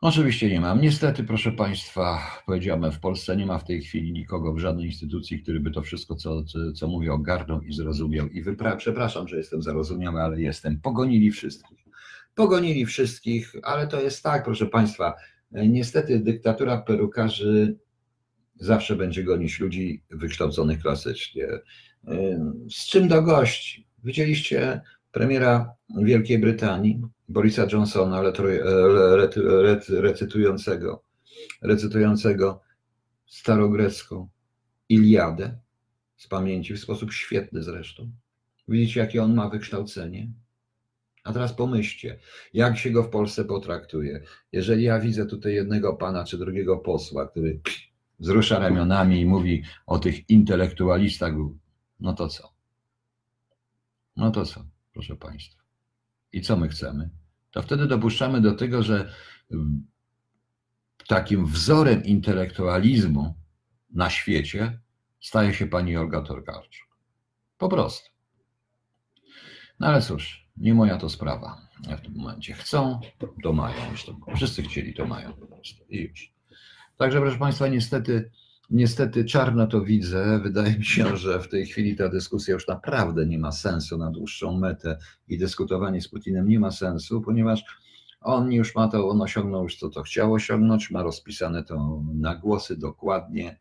Oczywiście 0.00 0.48
nie 0.50 0.60
mam. 0.60 0.80
Niestety, 0.80 1.24
proszę 1.24 1.52
Państwa, 1.52 2.18
powiedziałem, 2.46 2.92
w 2.92 3.00
Polsce 3.00 3.36
nie 3.36 3.46
ma 3.46 3.58
w 3.58 3.64
tej 3.64 3.82
chwili 3.82 4.12
nikogo 4.12 4.54
w 4.54 4.58
żadnej 4.58 4.86
instytucji, 4.86 5.42
który 5.42 5.60
by 5.60 5.70
to 5.70 5.82
wszystko, 5.82 6.14
co, 6.14 6.44
co, 6.44 6.72
co 6.72 6.88
mówię, 6.88 7.12
ogarnął 7.12 7.60
i 7.60 7.72
zrozumiał. 7.72 8.28
I 8.28 8.44
wypra- 8.44 8.76
przepraszam, 8.76 9.28
że 9.28 9.36
jestem 9.36 9.62
zarozumiały, 9.62 10.22
ale 10.22 10.40
jestem. 10.40 10.80
Pogonili 10.80 11.30
wszystkich. 11.30 11.89
Pogonili 12.34 12.86
wszystkich, 12.86 13.52
ale 13.62 13.86
to 13.86 14.00
jest 14.00 14.22
tak, 14.22 14.44
proszę 14.44 14.66
Państwa. 14.66 15.14
Niestety 15.52 16.20
dyktatura 16.20 16.78
perukarzy 16.78 17.78
zawsze 18.56 18.96
będzie 18.96 19.24
gonić 19.24 19.60
ludzi 19.60 20.02
wykształconych 20.10 20.82
klasycznie. 20.82 21.46
Z 22.70 22.86
czym 22.86 23.08
do 23.08 23.22
gości? 23.22 23.88
Widzieliście 24.04 24.80
premiera 25.12 25.74
Wielkiej 26.02 26.38
Brytanii, 26.38 27.02
Borisa 27.28 27.66
Johnsona, 27.72 28.22
recytującego, 29.88 31.02
recytującego 31.62 32.60
starogrecką 33.26 34.28
Iliadę 34.88 35.58
z 36.16 36.26
pamięci, 36.28 36.74
w 36.74 36.80
sposób 36.80 37.12
świetny 37.12 37.62
zresztą. 37.62 38.10
Widzicie, 38.68 39.00
jakie 39.00 39.22
on 39.22 39.34
ma 39.34 39.48
wykształcenie? 39.48 40.30
A 41.24 41.32
teraz 41.32 41.52
pomyślcie, 41.52 42.18
jak 42.54 42.78
się 42.78 42.90
go 42.90 43.02
w 43.02 43.10
Polsce 43.10 43.44
potraktuje. 43.44 44.22
Jeżeli 44.52 44.82
ja 44.82 45.00
widzę 45.00 45.26
tutaj 45.26 45.54
jednego 45.54 45.96
pana 45.96 46.24
czy 46.24 46.38
drugiego 46.38 46.76
posła, 46.76 47.28
który 47.28 47.60
wzrusza 48.20 48.58
ramionami 48.58 49.20
i 49.20 49.26
mówi 49.26 49.62
o 49.86 49.98
tych 49.98 50.30
intelektualistach, 50.30 51.32
no 52.00 52.12
to 52.12 52.28
co? 52.28 52.52
No 54.16 54.30
to 54.30 54.44
co, 54.46 54.64
proszę 54.92 55.16
Państwa? 55.16 55.62
I 56.32 56.40
co 56.40 56.56
my 56.56 56.68
chcemy? 56.68 57.10
To 57.50 57.62
wtedy 57.62 57.86
dopuszczamy 57.86 58.40
do 58.40 58.52
tego, 58.52 58.82
że 58.82 59.12
takim 61.08 61.46
wzorem 61.46 62.04
intelektualizmu 62.04 63.34
na 63.90 64.10
świecie 64.10 64.80
staje 65.20 65.54
się 65.54 65.66
pani 65.66 65.96
Olga 65.96 66.22
Torkarczuk. 66.22 66.88
Po 67.58 67.68
prostu. 67.68 68.10
No 69.80 69.86
ale 69.86 70.02
cóż, 70.02 70.48
nie 70.60 70.74
moja 70.74 70.96
to 70.96 71.08
sprawa. 71.08 71.56
Ja 71.88 71.96
w 71.96 72.00
tym 72.00 72.14
momencie 72.16 72.54
chcą, 72.54 73.00
to 73.42 73.52
mają. 73.52 73.76
Wszyscy 74.36 74.62
chcieli, 74.62 74.94
to 74.94 75.06
mają. 75.06 75.32
I 75.88 75.98
już. 75.98 76.32
Także, 76.96 77.20
proszę 77.20 77.38
Państwa, 77.38 77.68
niestety, 77.68 78.30
niestety 78.70 79.24
czarno 79.24 79.66
to 79.66 79.80
widzę. 79.80 80.40
Wydaje 80.42 80.78
mi 80.78 80.84
się, 80.84 81.16
że 81.16 81.40
w 81.40 81.48
tej 81.48 81.66
chwili 81.66 81.96
ta 81.96 82.08
dyskusja 82.08 82.54
już 82.54 82.68
naprawdę 82.68 83.26
nie 83.26 83.38
ma 83.38 83.52
sensu 83.52 83.98
na 83.98 84.10
dłuższą 84.10 84.58
metę 84.58 84.98
i 85.28 85.38
dyskutowanie 85.38 86.00
z 86.00 86.08
Putinem 86.08 86.48
nie 86.48 86.60
ma 86.60 86.70
sensu, 86.70 87.20
ponieważ 87.20 87.64
on 88.20 88.52
już 88.52 88.74
ma 88.74 88.88
to, 88.88 89.08
on 89.08 89.22
osiągnął 89.22 89.62
już 89.62 89.78
to, 89.78 89.90
co 89.90 90.02
chciał 90.02 90.32
osiągnąć, 90.32 90.90
ma 90.90 91.02
rozpisane 91.02 91.64
to 91.64 92.02
na 92.14 92.34
głosy 92.34 92.76
dokładnie 92.76 93.58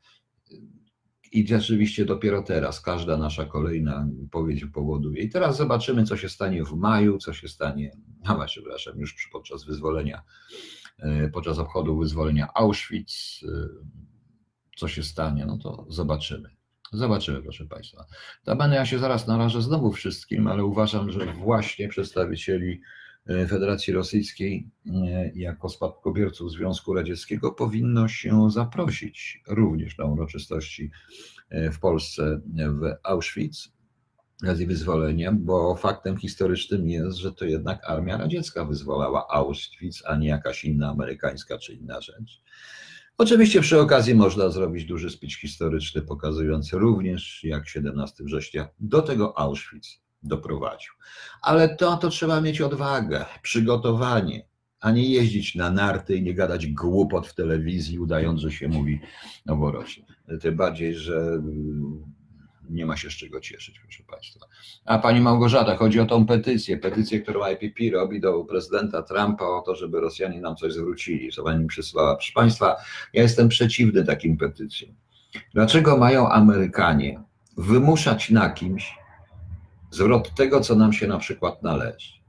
i 1.32 1.48
rzeczywiście 1.48 2.06
dopiero 2.06 2.44
teraz 2.44 2.82
każda 2.82 3.18
nasza 3.18 3.46
kolejna 3.46 4.08
powiedzi 4.32 4.66
powoduje. 4.66 5.24
I 5.24 5.30
teraz 5.30 5.58
zobaczymy, 5.58 6.04
co 6.04 6.18
się 6.18 6.30
stanie 6.30 6.64
w 6.64 6.74
maju, 6.74 7.18
co 7.18 7.34
się 7.34 7.48
stanie, 7.48 7.92
no 8.26 8.46
przepraszam, 8.46 9.00
już 9.00 9.30
podczas 9.32 9.66
wyzwolenia, 9.66 10.24
e, 11.00 11.30
podczas 11.30 11.60
obchodu 11.60 11.98
wyzwolenia 11.98 12.48
Auschwitz, 12.54 13.44
e, 13.44 13.68
co 14.78 14.88
się 14.88 15.04
stanie, 15.04 15.46
no 15.46 15.58
to 15.58 15.86
zobaczymy. 15.90 16.50
Zobaczymy, 16.92 17.42
proszę 17.42 17.66
Państwa. 17.66 18.06
Tabany 18.44 18.76
ja 18.76 18.86
się 18.86 19.00
zaraz 19.00 19.28
narażę 19.28 19.62
znowu 19.62 19.92
wszystkim, 19.92 20.48
ale 20.48 20.66
uważam, 20.66 21.12
że 21.12 21.34
właśnie 21.34 21.88
przedstawicieli 21.88 22.82
Federacji 23.50 23.94
Rosyjskiej 23.94 24.70
jako 25.36 25.70
spadkobierców 25.70 26.52
Związku 26.52 26.94
Radzieckiego 26.94 27.52
powinno 27.52 28.08
się 28.08 28.52
zaprosić 28.52 29.44
również 29.48 29.98
na 29.98 30.06
uroczystości 30.06 30.92
w 31.52 31.80
Polsce 31.80 32.42
w 32.56 32.82
Auschwitz 33.04 33.72
z 34.44 34.64
wyzwolenia, 34.64 35.32
bo 35.32 35.76
faktem 35.76 36.18
historycznym 36.18 36.90
jest, 36.90 37.18
że 37.18 37.34
to 37.34 37.46
jednak 37.46 37.90
armia 37.90 38.18
radziecka 38.18 38.66
wyzwalała 38.66 39.28
Auschwitz, 39.30 40.04
a 40.06 40.16
nie 40.16 40.28
jakaś 40.28 40.66
inna 40.66 40.90
amerykańska 40.90 41.58
czy 41.58 41.74
inna 41.74 42.02
rzecz. 42.02 42.42
Oczywiście 43.18 43.62
przy 43.62 43.80
okazji 43.80 44.16
można 44.16 44.50
zrobić 44.50 44.86
duży 44.86 45.10
speech 45.10 45.34
historyczny 45.34 46.02
pokazujący 46.02 46.78
również, 46.78 47.44
jak 47.44 47.70
17 47.70 48.24
września 48.24 48.68
do 48.80 49.02
tego 49.02 49.38
Auschwitz 49.38 50.02
doprowadził. 50.24 50.94
Ale 51.42 51.76
to, 51.76 51.98
to 51.98 52.10
trzeba 52.10 52.42
mieć 52.42 52.62
odwagę, 52.62 53.26
przygotowanie, 53.42 54.50
a 54.80 54.92
nie 54.92 55.10
jeździć 55.10 55.56
na 55.56 55.72
narty 55.72 56.16
i 56.16 56.22
nie 56.22 56.34
gadać 56.34 56.68
głupot 56.68 57.28
w 57.28 57.36
telewizji, 57.36 58.00
udając, 58.00 58.42
że 58.42 58.52
się 58.52 58.68
mówi 58.68 59.00
noworocznie. 59.46 60.06
Tym 60.42 60.56
bardziej, 60.56 60.96
że 60.96 61.18
mm, 61.18 62.04
nie 62.70 62.86
ma 62.86 62.98
się 62.98 63.10
z 63.10 63.14
czego 63.14 63.40
cieszyć, 63.40 63.80
proszę 63.80 64.04
Państwa. 64.04 64.46
A 64.86 65.00
Pani 65.00 65.22
Małgorzata, 65.22 65.78
chodzi 65.78 66.00
o 66.00 66.06
tą 66.06 66.26
petycję, 66.26 66.78
petycję, 66.78 67.22
którą 67.22 67.40
IPP 67.52 67.92
robi 67.94 68.22
do 68.22 68.44
prezydenta 68.44 69.04
Trumpa 69.04 69.46
o 69.46 69.62
to, 69.62 69.76
żeby 69.76 70.00
Rosjanie 70.00 70.42
nam 70.42 70.56
coś 70.56 70.74
zwrócili, 70.74 71.32
co 71.32 71.44
Pani 71.44 71.60
mi 71.60 71.68
przysłała. 71.68 72.16
Proszę 72.16 72.32
Państwa, 72.36 72.76
ja 73.14 73.22
jestem 73.22 73.50
przeciwny 73.50 74.06
takim 74.06 74.38
petycjom. 74.38 74.92
Dlaczego 75.54 75.98
mają 75.98 76.30
Amerykanie 76.30 77.24
wymuszać 77.58 78.30
na 78.30 78.50
kimś 78.50 78.99
zwrot 79.92 80.36
tego, 80.36 80.62
co 80.62 80.76
nam 80.76 80.94
się 80.94 81.08
na 81.08 81.18
przykład 81.18 81.64
należy? 81.64 82.20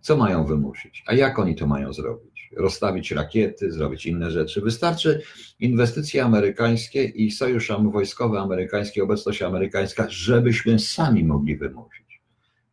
Co 0.00 0.16
mają 0.16 0.44
wymusić? 0.44 1.04
A 1.06 1.14
jak 1.14 1.38
oni 1.38 1.54
to 1.54 1.66
mają 1.66 1.92
zrobić? 1.92 2.50
Rozstawić 2.56 3.10
rakiety, 3.10 3.72
zrobić 3.72 4.06
inne 4.06 4.30
rzeczy. 4.30 4.60
Wystarczy 4.60 5.22
inwestycje 5.60 6.24
amerykańskie 6.24 7.04
i 7.04 7.30
sojusz 7.30 7.72
wojskowy 7.92 8.38
amerykański, 8.38 9.00
obecność 9.00 9.42
amerykańska, 9.42 10.06
żebyśmy 10.08 10.78
sami 10.78 11.24
mogli 11.24 11.56
wymusić. 11.56 12.22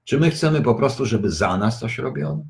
Czy 0.04 0.20
my 0.20 0.32
chcemy 0.32 0.62
po 0.62 0.76
prostu, 0.76 1.06
żeby 1.06 1.32
za 1.32 1.58
nas 1.58 1.80
coś 1.80 1.98
robiono? 1.98 2.46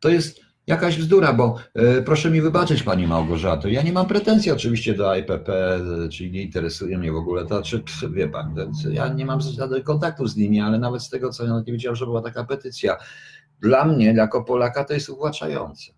To 0.00 0.08
jest 0.08 0.43
jakaś 0.66 0.98
bzdura, 0.98 1.32
bo 1.32 1.56
e, 1.74 2.02
proszę 2.02 2.30
mi 2.30 2.40
wybaczyć, 2.40 2.82
Pani 2.82 3.06
Małgorzato, 3.06 3.68
ja 3.68 3.82
nie 3.82 3.92
mam 3.92 4.06
pretensji 4.06 4.52
oczywiście 4.52 4.94
do 4.94 5.16
IPP, 5.16 5.48
e, 5.76 6.08
czyli 6.08 6.30
nie 6.30 6.42
interesuje 6.42 6.98
mnie 6.98 7.12
w 7.12 7.16
ogóle 7.16 7.46
to, 7.46 7.62
czy 7.62 7.82
wie 8.10 8.28
Pan, 8.28 8.54
ja 8.90 9.08
nie 9.08 9.26
mam 9.26 9.40
żadnych 9.40 9.84
kontaktów 9.84 10.30
z 10.30 10.36
nimi, 10.36 10.60
ale 10.60 10.78
nawet 10.78 11.02
z 11.02 11.10
tego, 11.10 11.30
co 11.30 11.44
ja 11.44 11.62
nie 11.66 11.72
wiedziałem, 11.72 11.96
że 11.96 12.06
była 12.06 12.22
taka 12.22 12.44
petycja. 12.44 12.96
Dla 13.60 13.84
mnie, 13.84 14.06
jako 14.06 14.44
Polaka, 14.44 14.84
to 14.84 14.94
jest 14.94 15.08
uwłaczające. 15.08 15.92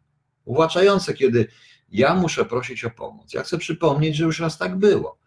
Uwłaczające, 0.44 1.14
kiedy 1.14 1.46
ja 1.92 2.14
muszę 2.14 2.44
prosić 2.44 2.84
o 2.84 2.90
pomoc. 2.90 3.34
Ja 3.34 3.42
chcę 3.42 3.58
przypomnieć, 3.58 4.16
że 4.16 4.24
już 4.24 4.40
raz 4.40 4.58
tak 4.58 4.76
było. 4.76 5.18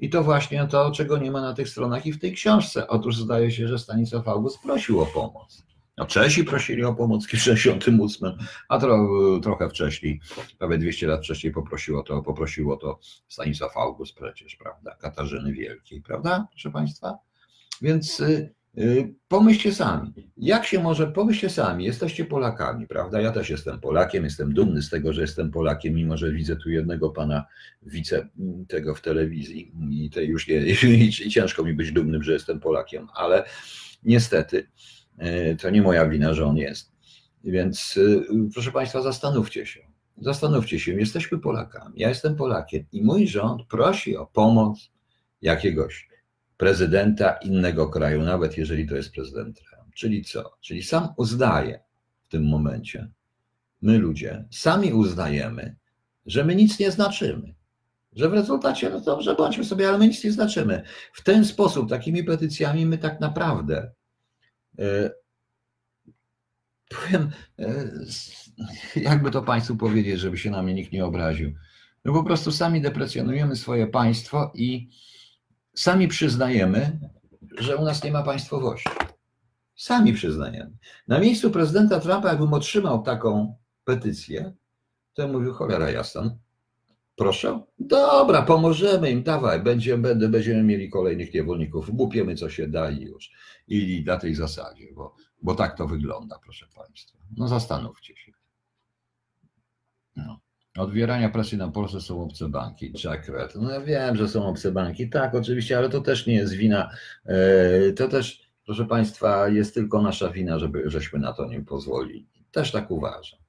I 0.00 0.10
to 0.10 0.22
właśnie 0.22 0.66
to, 0.66 0.90
czego 0.90 1.18
nie 1.18 1.30
ma 1.30 1.40
na 1.40 1.54
tych 1.54 1.68
stronach 1.68 2.06
i 2.06 2.12
w 2.12 2.20
tej 2.20 2.32
książce. 2.32 2.88
Otóż 2.88 3.16
zdaje 3.16 3.50
się, 3.50 3.68
że 3.68 3.78
Stanisław 3.78 4.28
August 4.28 4.62
prosił 4.62 5.00
o 5.00 5.06
pomoc. 5.06 5.67
No 5.98 6.06
Czesi 6.06 6.44
prosili 6.44 6.84
o 6.84 6.94
pomoc 6.94 7.26
w 7.26 7.30
1968, 7.30 8.48
a 8.68 8.78
tro, 8.78 9.08
trochę 9.42 9.68
wcześniej, 9.68 10.20
prawie 10.58 10.78
200 10.78 11.06
lat 11.06 11.24
wcześniej 11.24 11.52
poprosiło 11.52 12.02
to, 12.02 12.22
poprosiło 12.22 12.76
to 12.76 12.98
Stanisław 13.28 13.76
August 13.76 14.14
przecież, 14.14 14.56
prawda, 14.56 14.96
Katarzyny 15.00 15.52
Wielkiej, 15.52 16.02
prawda, 16.02 16.46
proszę 16.50 16.70
Państwa? 16.70 17.18
Więc 17.82 18.20
y, 18.20 18.54
y, 18.78 19.14
pomyślcie 19.28 19.74
sami, 19.74 20.30
jak 20.36 20.66
się 20.66 20.82
może, 20.82 21.06
pomyślcie 21.06 21.50
sami, 21.50 21.84
jesteście 21.84 22.24
Polakami, 22.24 22.86
prawda, 22.86 23.20
ja 23.20 23.32
też 23.32 23.50
jestem 23.50 23.80
Polakiem, 23.80 24.24
jestem 24.24 24.54
dumny 24.54 24.82
z 24.82 24.90
tego, 24.90 25.12
że 25.12 25.20
jestem 25.20 25.50
Polakiem, 25.50 25.94
mimo 25.94 26.16
że 26.16 26.32
widzę 26.32 26.56
tu 26.56 26.70
jednego 26.70 27.10
pana 27.10 27.44
wice 27.82 28.28
tego 28.68 28.94
w 28.94 29.00
telewizji 29.00 29.72
i 29.90 30.10
to 30.10 30.20
już 30.20 30.48
nie, 30.48 30.56
i 31.26 31.30
ciężko 31.30 31.64
mi 31.64 31.74
być 31.74 31.92
dumnym, 31.92 32.22
że 32.22 32.32
jestem 32.32 32.60
Polakiem, 32.60 33.08
ale 33.14 33.44
niestety, 34.02 34.68
to 35.60 35.70
nie 35.70 35.82
moja 35.82 36.08
wina, 36.08 36.34
że 36.34 36.46
on 36.46 36.56
jest. 36.56 36.92
Więc 37.44 37.98
e, 37.98 38.50
proszę 38.52 38.72
Państwa, 38.72 39.02
zastanówcie 39.02 39.66
się. 39.66 39.80
Zastanówcie 40.20 40.80
się, 40.80 40.92
jesteśmy 40.92 41.38
Polakami. 41.38 41.94
Ja 41.96 42.08
jestem 42.08 42.36
Polakiem 42.36 42.84
i 42.92 43.02
mój 43.02 43.28
rząd 43.28 43.66
prosi 43.66 44.16
o 44.16 44.26
pomoc 44.26 44.90
jakiegoś 45.42 46.08
prezydenta 46.56 47.32
innego 47.32 47.88
kraju, 47.88 48.22
nawet 48.22 48.58
jeżeli 48.58 48.88
to 48.88 48.96
jest 48.96 49.12
prezydent 49.12 49.60
Trump. 49.60 49.94
Czyli 49.94 50.24
co? 50.24 50.56
Czyli 50.60 50.82
sam 50.82 51.08
uznaje 51.16 51.80
w 52.22 52.28
tym 52.28 52.48
momencie, 52.48 53.08
my 53.82 53.98
ludzie, 53.98 54.44
sami 54.50 54.92
uznajemy, 54.92 55.76
że 56.26 56.44
my 56.44 56.54
nic 56.54 56.78
nie 56.78 56.90
znaczymy. 56.90 57.54
Że 58.12 58.28
w 58.28 58.32
rezultacie, 58.32 58.90
no 58.90 59.00
dobrze, 59.00 59.34
bądźmy 59.34 59.64
sobie, 59.64 59.88
ale 59.88 59.98
my 59.98 60.08
nic 60.08 60.24
nie 60.24 60.32
znaczymy. 60.32 60.82
W 61.12 61.22
ten 61.22 61.44
sposób, 61.44 61.88
takimi 61.88 62.24
petycjami, 62.24 62.86
my 62.86 62.98
tak 62.98 63.20
naprawdę 63.20 63.90
E, 63.90 63.97
powiem, 66.88 67.30
e, 67.58 67.90
jakby 68.96 69.30
to 69.30 69.42
Państwu 69.42 69.76
powiedzieć, 69.76 70.20
żeby 70.20 70.38
się 70.38 70.50
na 70.50 70.62
mnie 70.62 70.74
nikt 70.74 70.92
nie 70.92 71.04
obraził. 71.04 71.54
No 72.04 72.12
po 72.12 72.24
prostu 72.24 72.52
sami 72.52 72.80
deprecjonujemy 72.80 73.56
swoje 73.56 73.86
państwo 73.86 74.52
i 74.54 74.88
sami 75.74 76.08
przyznajemy, 76.08 76.98
że 77.58 77.76
u 77.76 77.84
nas 77.84 78.04
nie 78.04 78.12
ma 78.12 78.22
państwowości. 78.22 78.90
Sami 79.76 80.12
przyznajemy. 80.12 80.76
Na 81.08 81.18
miejscu 81.18 81.50
prezydenta 81.50 82.00
Trumpa, 82.00 82.28
jakbym 82.28 82.52
otrzymał 82.52 83.02
taką 83.02 83.56
petycję, 83.84 84.52
to 85.14 85.22
ja 85.22 85.28
mówił, 85.28 85.54
cholera 85.54 85.90
jasna, 85.90 86.36
Proszę? 87.18 87.60
Dobra, 87.78 88.42
pomożemy 88.42 89.10
im, 89.10 89.22
dawaj, 89.22 89.60
będziemy, 89.60 90.02
będę, 90.02 90.28
będziemy 90.28 90.62
mieli 90.62 90.90
kolejnych 90.90 91.34
niewolników, 91.34 91.90
głupiemy 91.90 92.34
co 92.34 92.50
się 92.50 92.68
da 92.68 92.90
i 92.90 93.00
już. 93.00 93.30
I 93.68 94.04
na 94.06 94.16
tej 94.16 94.34
zasadzie, 94.34 94.86
bo, 94.94 95.14
bo 95.42 95.54
tak 95.54 95.76
to 95.76 95.86
wygląda, 95.86 96.38
proszę 96.44 96.66
Państwa. 96.76 97.18
No 97.36 97.48
zastanówcie 97.48 98.16
się. 98.16 98.32
No. 100.16 100.40
Odbierania 100.78 101.28
presji 101.28 101.58
na 101.58 101.68
Polsce 101.68 102.00
są 102.00 102.22
obce 102.22 102.48
banki, 102.48 102.92
Jack 103.04 103.28
Red. 103.28 103.54
No 103.54 103.70
ja 103.70 103.80
wiem, 103.80 104.16
że 104.16 104.28
są 104.28 104.46
obce 104.46 104.72
banki, 104.72 105.10
tak, 105.10 105.34
oczywiście, 105.34 105.78
ale 105.78 105.88
to 105.88 106.00
też 106.00 106.26
nie 106.26 106.34
jest 106.34 106.52
wina, 106.52 106.90
e, 107.26 107.92
to 107.92 108.08
też, 108.08 108.50
proszę 108.64 108.84
Państwa, 108.84 109.48
jest 109.48 109.74
tylko 109.74 110.02
nasza 110.02 110.30
wina, 110.30 110.58
żeby, 110.58 110.90
żeśmy 110.90 111.18
na 111.18 111.32
to 111.32 111.48
nie 111.48 111.60
pozwolili. 111.60 112.26
Też 112.52 112.72
tak 112.72 112.90
uważam. 112.90 113.47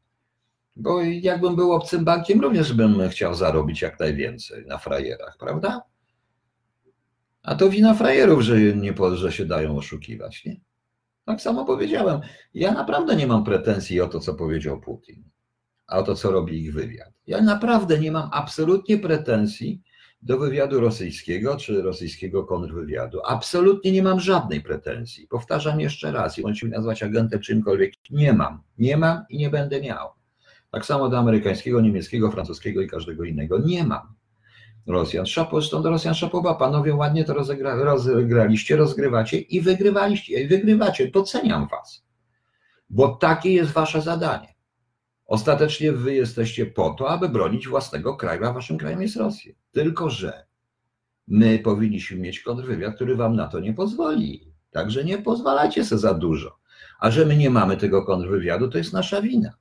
Bo 0.75 1.01
jakbym 1.01 1.55
był 1.55 1.73
obcym 1.73 2.05
bankiem, 2.05 2.41
również 2.41 2.73
bym 2.73 3.09
chciał 3.09 3.35
zarobić 3.35 3.81
jak 3.81 3.99
najwięcej 3.99 4.65
na 4.65 4.77
frajerach, 4.77 5.37
prawda? 5.39 5.81
A 7.43 7.55
to 7.55 7.69
wina 7.69 7.93
frajerów, 7.93 8.41
że, 8.41 8.59
nie, 8.59 8.93
że 9.13 9.31
się 9.31 9.45
dają 9.45 9.77
oszukiwać, 9.77 10.45
nie? 10.45 10.59
Tak 11.25 11.41
samo 11.41 11.65
powiedziałem. 11.65 12.21
Ja 12.53 12.71
naprawdę 12.71 13.15
nie 13.15 13.27
mam 13.27 13.43
pretensji 13.43 14.01
o 14.01 14.07
to, 14.07 14.19
co 14.19 14.33
powiedział 14.33 14.81
Putin, 14.81 15.23
a 15.87 15.97
o 15.97 16.03
to, 16.03 16.15
co 16.15 16.31
robi 16.31 16.63
ich 16.63 16.73
wywiad. 16.73 17.13
Ja 17.27 17.41
naprawdę 17.41 17.99
nie 17.99 18.11
mam 18.11 18.29
absolutnie 18.33 18.97
pretensji 18.97 19.81
do 20.21 20.37
wywiadu 20.37 20.79
rosyjskiego 20.79 21.57
czy 21.57 21.81
rosyjskiego 21.81 22.43
kontrwywiadu. 22.43 23.19
Absolutnie 23.25 23.91
nie 23.91 24.03
mam 24.03 24.19
żadnej 24.19 24.61
pretensji. 24.61 25.27
Powtarzam 25.27 25.79
jeszcze 25.79 26.11
raz, 26.11 26.37
i 26.37 26.41
możecie 26.41 26.65
mi 26.65 26.71
nazwać 26.71 27.03
agentem 27.03 27.39
czymkolwiek. 27.39 27.93
Nie 28.09 28.33
mam. 28.33 28.61
Nie 28.77 28.97
mam 28.97 29.25
i 29.29 29.37
nie 29.37 29.49
będę 29.49 29.81
miał. 29.81 30.09
Tak 30.71 30.85
samo 30.85 31.09
do 31.09 31.17
amerykańskiego, 31.17 31.81
niemieckiego, 31.81 32.31
francuskiego 32.31 32.81
i 32.81 32.87
każdego 32.87 33.23
innego. 33.23 33.59
Nie 33.59 33.83
mam. 33.83 34.19
Rosjan. 34.87 35.25
Zresztą 35.51 35.81
do 35.81 35.89
Rosjan 35.89 36.15
szapoba, 36.15 36.55
panowie 36.55 36.95
ładnie 36.95 37.25
to 37.25 37.33
rozegra, 37.33 37.75
rozgraliście, 37.75 38.75
rozgrywacie 38.75 39.39
i 39.39 39.61
wygrywaliście, 39.61 40.41
i 40.41 40.47
wygrywacie. 40.47 41.11
Doceniam 41.11 41.67
was, 41.67 42.05
bo 42.89 43.07
takie 43.07 43.53
jest 43.53 43.71
wasze 43.71 44.01
zadanie. 44.01 44.55
Ostatecznie 45.25 45.91
wy 45.91 46.13
jesteście 46.13 46.65
po 46.65 46.89
to, 46.89 47.09
aby 47.09 47.29
bronić 47.29 47.67
własnego 47.67 48.15
kraju, 48.15 48.45
a 48.45 48.53
waszym 48.53 48.77
krajem 48.77 49.01
jest 49.01 49.15
Rosja. 49.15 49.53
Tylko, 49.71 50.09
że 50.09 50.45
my 51.27 51.59
powinniśmy 51.59 52.17
mieć 52.17 52.39
kontrwywiad, 52.39 52.95
który 52.95 53.15
wam 53.15 53.35
na 53.35 53.47
to 53.47 53.59
nie 53.59 53.73
pozwoli. 53.73 54.53
Także 54.71 55.03
nie 55.03 55.17
pozwalajcie 55.17 55.85
sobie 55.85 55.99
za 55.99 56.13
dużo. 56.13 56.59
A 56.99 57.11
że 57.11 57.25
my 57.25 57.37
nie 57.37 57.49
mamy 57.49 57.77
tego 57.77 58.05
kontrwywiadu, 58.05 58.67
to 58.69 58.77
jest 58.77 58.93
nasza 58.93 59.21
wina. 59.21 59.53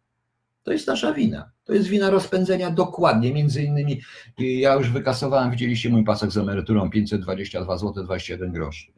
To 0.68 0.72
jest 0.72 0.86
nasza 0.86 1.12
wina. 1.12 1.50
To 1.64 1.74
jest 1.74 1.88
wina 1.88 2.10
rozpędzenia 2.10 2.70
dokładnie, 2.70 3.34
między 3.34 3.62
innymi, 3.62 4.00
ja 4.38 4.74
już 4.74 4.90
wykasowałem, 4.90 5.50
widzieliście 5.50 5.88
mój 5.88 6.04
pasek 6.04 6.30
z 6.30 6.36
emeryturą 6.36 6.90
522 6.90 7.78
zł 7.78 8.04
21 8.04 8.52
groszy. 8.52 8.92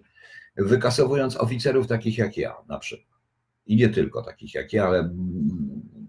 Wykasowując 0.56 1.36
oficerów 1.36 1.86
takich 1.86 2.18
jak 2.18 2.36
ja 2.36 2.54
na 2.68 2.78
przykład. 2.78 3.18
I 3.66 3.76
nie 3.76 3.88
tylko 3.88 4.22
takich 4.22 4.54
jak 4.54 4.72
ja, 4.72 4.86
ale 4.86 5.10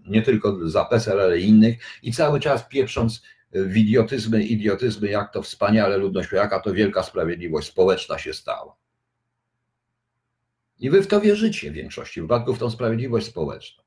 nie 0.06 0.22
tylko 0.22 0.68
za 0.68 0.84
PESEL, 0.84 1.20
ale 1.20 1.40
innych. 1.40 1.78
I 2.02 2.12
cały 2.12 2.40
czas 2.40 2.68
pieprząc 2.68 3.22
w 3.52 3.76
idiotyzmy, 3.76 4.44
idiotyzmy, 4.44 5.08
jak 5.08 5.32
to 5.32 5.42
wspaniale 5.42 5.96
ludność, 5.96 6.32
jaka 6.32 6.60
to 6.60 6.72
wielka 6.72 7.02
sprawiedliwość 7.02 7.68
społeczna 7.68 8.18
się 8.18 8.34
stała. 8.34 8.76
I 10.80 10.90
wy 10.90 11.02
w 11.02 11.06
to 11.06 11.20
wierzycie 11.20 11.70
w 11.70 11.74
większości 11.74 12.22
wypadków, 12.22 12.56
w 12.56 12.60
tą 12.60 12.70
sprawiedliwość 12.70 13.26
społeczną. 13.26 13.82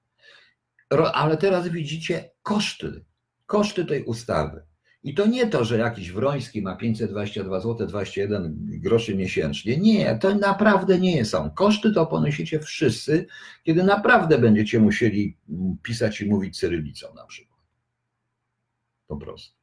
Ale 1.13 1.37
teraz 1.37 1.67
widzicie 1.67 2.31
koszty, 2.43 3.05
koszty 3.45 3.85
tej 3.85 4.03
ustawy. 4.03 4.61
I 5.05 5.13
to 5.13 5.25
nie 5.25 5.47
to, 5.47 5.65
że 5.65 5.77
jakiś 5.77 6.11
Wroński 6.11 6.61
ma 6.61 6.75
522 6.75 7.59
zł 7.59 7.87
21 7.87 8.55
groszy 8.59 9.15
miesięcznie. 9.15 9.77
Nie, 9.77 10.17
to 10.21 10.35
naprawdę 10.35 10.99
nie 10.99 11.25
są. 11.25 11.49
Koszty 11.49 11.93
to 11.93 12.05
ponosicie 12.05 12.59
wszyscy, 12.59 13.27
kiedy 13.63 13.83
naprawdę 13.83 14.37
będziecie 14.37 14.79
musieli 14.79 15.37
pisać 15.83 16.21
i 16.21 16.29
mówić 16.29 16.59
cyrylicą 16.59 17.07
na 17.15 17.25
przykład. 17.25 17.59
Po 19.07 19.17
prostu. 19.17 19.55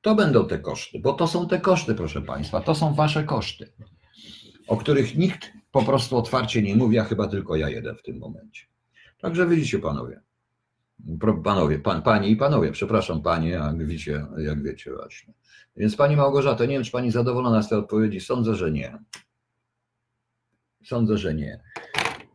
To 0.00 0.14
będą 0.14 0.46
te 0.46 0.58
koszty, 0.58 0.98
bo 0.98 1.12
to 1.12 1.26
są 1.26 1.48
te 1.48 1.60
koszty, 1.60 1.94
proszę 1.94 2.22
Państwa. 2.22 2.60
To 2.60 2.74
są 2.74 2.94
Wasze 2.94 3.24
koszty, 3.24 3.72
o 4.66 4.76
których 4.76 5.16
nikt 5.16 5.52
po 5.72 5.82
prostu 5.82 6.16
otwarcie 6.16 6.62
nie 6.62 6.76
mówi, 6.76 6.98
a 6.98 7.04
chyba 7.04 7.28
tylko 7.28 7.56
ja 7.56 7.68
jeden 7.68 7.96
w 7.96 8.02
tym 8.02 8.18
momencie. 8.18 8.66
Także 9.20 9.46
widzicie 9.46 9.78
panowie, 9.78 10.20
panowie, 11.44 11.78
pan, 11.78 12.02
panie 12.02 12.28
i 12.28 12.36
panowie, 12.36 12.72
przepraszam 12.72 13.22
panie, 13.22 13.50
jak 13.50 13.86
wiecie, 13.86 14.26
jak 14.38 14.62
wiecie 14.62 14.92
właśnie. 14.92 15.34
Więc 15.76 15.96
pani 15.96 16.16
Małgorzata, 16.16 16.64
nie 16.64 16.74
wiem, 16.74 16.84
czy 16.84 16.90
pani 16.90 17.10
zadowolona 17.10 17.62
z 17.62 17.68
tej 17.68 17.78
odpowiedzi, 17.78 18.20
sądzę, 18.20 18.54
że 18.54 18.70
nie. 18.70 18.98
Sądzę, 20.84 21.18
że 21.18 21.34
nie. 21.34 21.60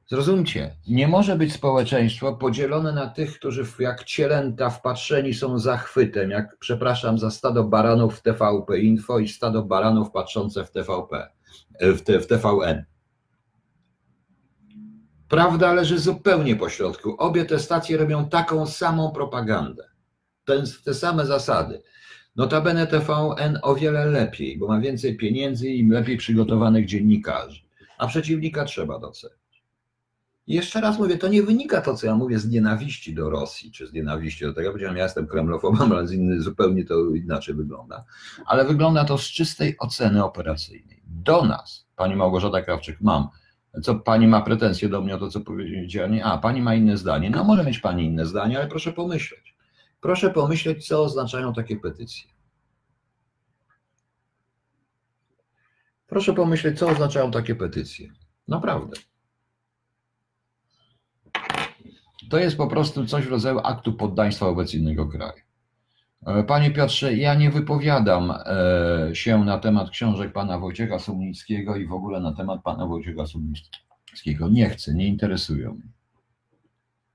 Zrozumcie, 0.07 0.75
nie 0.87 1.07
może 1.07 1.35
być 1.35 1.53
społeczeństwo 1.53 2.35
podzielone 2.35 2.91
na 2.91 3.07
tych, 3.07 3.39
którzy 3.39 3.65
jak 3.79 4.03
cielęta 4.03 4.69
wpatrzeni 4.69 5.33
są 5.33 5.59
zachwytem, 5.59 6.29
jak, 6.29 6.57
przepraszam, 6.59 7.17
za 7.17 7.31
stado 7.31 7.63
baranów 7.63 8.19
w 8.19 8.21
TVP 8.21 8.79
Info 8.79 9.19
i 9.19 9.27
stado 9.27 9.63
baranów 9.63 10.11
patrzące 10.11 10.65
w 10.65 10.71
TVP, 10.71 11.29
w, 11.81 12.01
te, 12.01 12.19
w 12.19 12.27
TVN. 12.27 12.85
Prawda 15.35 15.73
leży 15.73 15.99
zupełnie 15.99 16.55
po 16.55 16.69
środku. 16.69 17.15
Obie 17.17 17.45
te 17.45 17.59
stacje 17.59 17.97
robią 17.97 18.29
taką 18.29 18.65
samą 18.67 19.11
propagandę. 19.11 19.89
Te, 20.45 20.93
same 20.93 21.25
zasady. 21.25 21.81
Notabene 22.35 22.87
TVN 22.87 23.59
o 23.61 23.75
wiele 23.75 24.05
lepiej, 24.05 24.57
bo 24.57 24.67
ma 24.67 24.79
więcej 24.79 25.17
pieniędzy 25.17 25.69
i 25.69 25.89
lepiej 25.89 26.17
przygotowanych 26.17 26.85
dziennikarzy. 26.85 27.61
A 27.97 28.07
przeciwnika 28.07 28.65
trzeba 28.65 28.99
docenić. 28.99 29.63
I 30.47 30.53
jeszcze 30.53 30.81
raz 30.81 30.99
mówię, 30.99 31.17
to 31.17 31.27
nie 31.27 31.43
wynika 31.43 31.81
to, 31.81 31.95
co 31.95 32.07
ja 32.07 32.15
mówię, 32.15 32.39
z 32.39 32.49
nienawiści 32.49 33.13
do 33.13 33.29
Rosji, 33.29 33.71
czy 33.71 33.87
z 33.87 33.93
nienawiści 33.93 34.45
do 34.45 34.53
tego. 34.53 34.69
Powiedziałem, 34.69 34.97
ja 34.97 35.03
jestem 35.03 35.27
kremlofobem, 35.27 35.91
ale 35.91 36.07
z 36.07 36.11
inny, 36.11 36.41
zupełnie 36.41 36.85
to 36.85 37.09
inaczej 37.15 37.55
wygląda. 37.55 38.05
Ale 38.45 38.65
wygląda 38.65 39.05
to 39.05 39.17
z 39.17 39.23
czystej 39.23 39.75
oceny 39.79 40.23
operacyjnej. 40.23 41.03
Do 41.07 41.45
nas, 41.45 41.87
pani 41.95 42.15
Małgorzata 42.15 42.61
Krawczyk, 42.61 43.01
mam 43.01 43.29
co 43.81 43.95
pani 43.95 44.27
ma 44.27 44.41
pretensje 44.41 44.89
do 44.89 45.01
mnie 45.01 45.15
o 45.15 45.17
to, 45.17 45.29
co 45.29 45.41
powiedziałem? 45.41 46.19
A, 46.23 46.37
pani 46.37 46.61
ma 46.61 46.75
inne 46.75 46.97
zdanie. 46.97 47.29
No 47.29 47.43
może 47.43 47.63
mieć 47.63 47.79
pani 47.79 48.05
inne 48.05 48.25
zdanie, 48.25 48.57
ale 48.57 48.67
proszę 48.67 48.93
pomyśleć. 48.93 49.55
Proszę 50.01 50.29
pomyśleć, 50.29 50.87
co 50.87 51.03
oznaczają 51.03 51.53
takie 51.53 51.77
petycje. 51.77 52.29
Proszę 56.07 56.33
pomyśleć, 56.33 56.79
co 56.79 56.89
oznaczają 56.89 57.31
takie 57.31 57.55
petycje. 57.55 58.09
Naprawdę. 58.47 58.97
To 62.29 62.37
jest 62.37 62.57
po 62.57 62.67
prostu 62.67 63.05
coś 63.05 63.25
w 63.25 63.31
rodzaju 63.31 63.59
aktu 63.63 63.93
poddaństwa 63.93 64.45
wobec 64.45 64.73
innego 64.73 65.07
kraju. 65.07 65.43
E, 66.25 66.43
panie 66.43 66.71
Piotrze, 66.71 67.13
ja 67.13 67.35
nie 67.35 67.51
wypowiadam 67.51 68.33
e, 68.45 69.15
się 69.15 69.43
na 69.43 69.59
temat 69.59 69.89
książek 69.89 70.33
pana 70.33 70.59
Wojciecha 70.59 70.99
Sumnickiego 70.99 71.75
i 71.75 71.85
w 71.87 71.93
ogóle 71.93 72.19
na 72.19 72.33
temat 72.33 72.61
pana 72.61 72.85
Wojciecha 72.85 73.25
Sumnickiego. 73.25 74.49
Nie 74.49 74.69
chcę, 74.69 74.93
nie 74.93 75.07
interesują 75.07 75.73
mnie. 75.73 75.91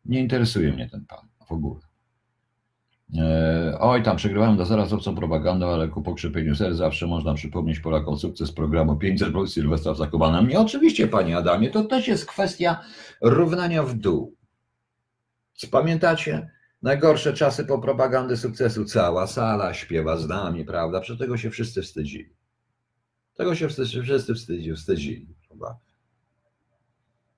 Nie 0.05 0.21
interesuje 0.21 0.73
mnie 0.73 0.89
ten 0.89 1.05
pan 1.07 1.29
w 1.47 1.53
ogóle. 1.53 1.81
E, 3.19 3.79
oj, 3.81 4.03
tam 4.03 4.17
przegrywałem 4.17 4.57
do 4.57 4.67
zaraz 4.67 4.93
obcą 4.93 5.15
propagandą, 5.15 5.69
ale 5.69 5.89
ku 5.89 6.03
pokrzepieniu 6.03 6.55
serc 6.55 6.77
zawsze 6.77 7.07
można 7.07 7.35
przypomnieć 7.35 7.81
Polakom 7.81 8.19
sukces 8.19 8.53
programu 8.53 8.97
500 8.97 9.33
plus 9.33 9.53
Sylwestra 9.53 9.95
Zakobana. 9.95 10.41
Nie, 10.41 10.61
oczywiście, 10.61 11.09
panie 11.09 11.37
Adamie, 11.37 11.71
to 11.71 11.85
też 11.85 12.09
jest 12.09 12.27
kwestia 12.27 12.81
równania 13.21 13.83
w 13.83 13.95
dół. 13.95 14.35
Pamiętacie? 15.71 16.51
Najgorsze 16.83 17.33
czasy 17.33 17.65
po 17.65 17.79
propagandy 17.79 18.37
sukcesu. 18.37 18.85
Cała 18.85 19.27
sala 19.27 19.75
śpiewa 19.75 20.17
z 20.17 20.29
nami, 20.29 20.65
prawda? 20.65 21.01
Przecież 21.01 21.19
tego 21.19 21.37
się 21.37 21.51
wszyscy 21.51 21.83
wstydzili. 21.83 22.35
Tego 23.35 23.55
się 23.55 23.69
wszyscy, 23.69 24.35
wstydzili. 24.35 24.77
wstydzili 24.77 25.27
prawda? 25.49 25.79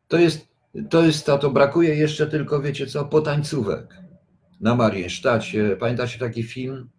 To 0.08 0.18
jest, 0.18 0.48
to 0.90 1.04
jest 1.04 1.26
to, 1.26 1.38
to 1.38 1.50
brakuje 1.50 1.94
jeszcze 1.94 2.26
tylko, 2.26 2.60
wiecie 2.60 2.86
co, 2.86 3.04
potańcówek 3.04 3.96
na 4.60 4.74
Mariensztacie. 4.74 5.76
Pamiętacie 5.76 6.18
taki 6.18 6.42
film? 6.42 6.90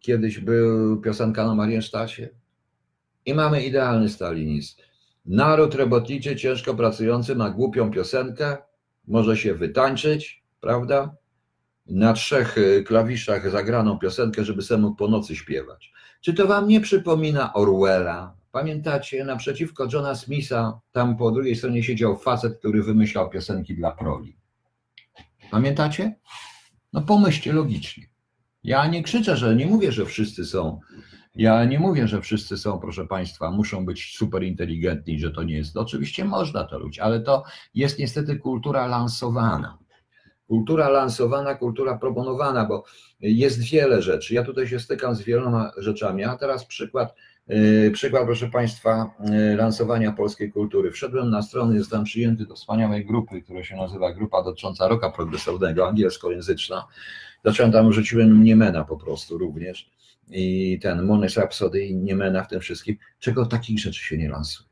Kiedyś 0.00 0.38
był 0.38 1.00
piosenka 1.00 1.46
na 1.46 1.54
Mariensztacie. 1.54 2.30
I 3.26 3.34
mamy 3.34 3.64
idealny 3.64 4.08
stalinizm. 4.08 4.76
Naród 5.26 5.74
robotniczy, 5.74 6.36
ciężko 6.36 6.74
pracujący 6.74 7.36
ma 7.36 7.50
głupią 7.50 7.90
piosenkę, 7.90 8.56
może 9.08 9.36
się 9.36 9.54
wytańczyć, 9.54 10.44
prawda? 10.60 11.14
Na 11.92 12.12
trzech 12.12 12.58
y, 12.58 12.84
klawiszach 12.86 13.50
zagraną 13.50 13.98
piosenkę, 13.98 14.44
żeby 14.44 14.62
sobie 14.62 14.80
mógł 14.80 14.96
po 14.96 15.08
nocy 15.08 15.36
śpiewać. 15.36 15.92
Czy 16.20 16.34
to 16.34 16.46
wam 16.46 16.68
nie 16.68 16.80
przypomina 16.80 17.52
Orwella? 17.52 18.34
Pamiętacie, 18.52 19.24
naprzeciwko 19.24 19.88
Johna 19.92 20.14
Smitha, 20.14 20.80
tam 20.92 21.16
po 21.16 21.30
drugiej 21.30 21.56
stronie 21.56 21.82
siedział 21.82 22.18
facet, 22.18 22.58
który 22.58 22.82
wymyślał 22.82 23.30
piosenki 23.30 23.74
dla 23.74 23.90
proli. 23.90 24.36
Pamiętacie? 25.50 26.14
No 26.92 27.02
pomyślcie 27.02 27.52
logicznie. 27.52 28.04
Ja 28.64 28.86
nie 28.86 29.02
krzyczę, 29.02 29.36
że 29.36 29.56
nie 29.56 29.66
mówię, 29.66 29.92
że 29.92 30.06
wszyscy 30.06 30.44
są. 30.44 30.80
Ja 31.34 31.64
nie 31.64 31.78
mówię, 31.80 32.08
że 32.08 32.20
wszyscy 32.20 32.58
są, 32.58 32.78
proszę 32.78 33.06
Państwa, 33.06 33.50
muszą 33.50 33.86
być 33.86 34.16
super 34.16 34.42
inteligentni, 34.42 35.18
że 35.18 35.30
to 35.30 35.42
nie 35.42 35.56
jest. 35.56 35.76
Oczywiście 35.76 36.24
można 36.24 36.64
to 36.64 36.78
lubić, 36.78 36.98
ale 36.98 37.20
to 37.20 37.44
jest 37.74 37.98
niestety 37.98 38.36
kultura 38.36 38.86
lansowana. 38.86 39.81
Kultura 40.52 40.88
lansowana, 40.88 41.54
kultura 41.54 41.98
proponowana, 41.98 42.64
bo 42.64 42.84
jest 43.20 43.62
wiele 43.62 44.02
rzeczy. 44.02 44.34
Ja 44.34 44.44
tutaj 44.44 44.68
się 44.68 44.80
stykam 44.80 45.14
z 45.14 45.22
wieloma 45.22 45.72
rzeczami. 45.76 46.24
A 46.24 46.36
teraz 46.36 46.64
przykład, 46.64 47.14
yy, 47.48 47.90
przykład 47.90 48.24
proszę 48.24 48.50
Państwa, 48.50 49.14
yy, 49.20 49.56
lansowania 49.56 50.12
polskiej 50.12 50.52
kultury. 50.52 50.90
Wszedłem 50.90 51.30
na 51.30 51.42
stronę, 51.42 51.76
jestem 51.76 52.04
przyjęty 52.04 52.46
do 52.46 52.54
wspaniałej 52.54 53.06
grupy, 53.06 53.42
która 53.42 53.64
się 53.64 53.76
nazywa 53.76 54.12
Grupa 54.12 54.42
dotycząca 54.42 54.88
roka 54.88 55.10
progresywnego, 55.10 55.88
angielskojęzyczna. 55.88 56.86
Zacząłem 57.44 57.72
tam, 57.72 57.92
rzuciłem 57.92 58.44
Niemena 58.44 58.84
po 58.84 58.96
prostu 58.96 59.38
również 59.38 59.90
i 60.30 60.78
ten 60.82 61.02
Monish 61.02 61.36
Rhapsody 61.36 61.84
i 61.84 61.96
Niemena 61.96 62.42
w 62.42 62.48
tym 62.48 62.60
wszystkim. 62.60 62.96
Czego 63.18 63.46
takich 63.46 63.80
rzeczy 63.80 64.04
się 64.04 64.18
nie 64.18 64.28
lansuje? 64.28 64.71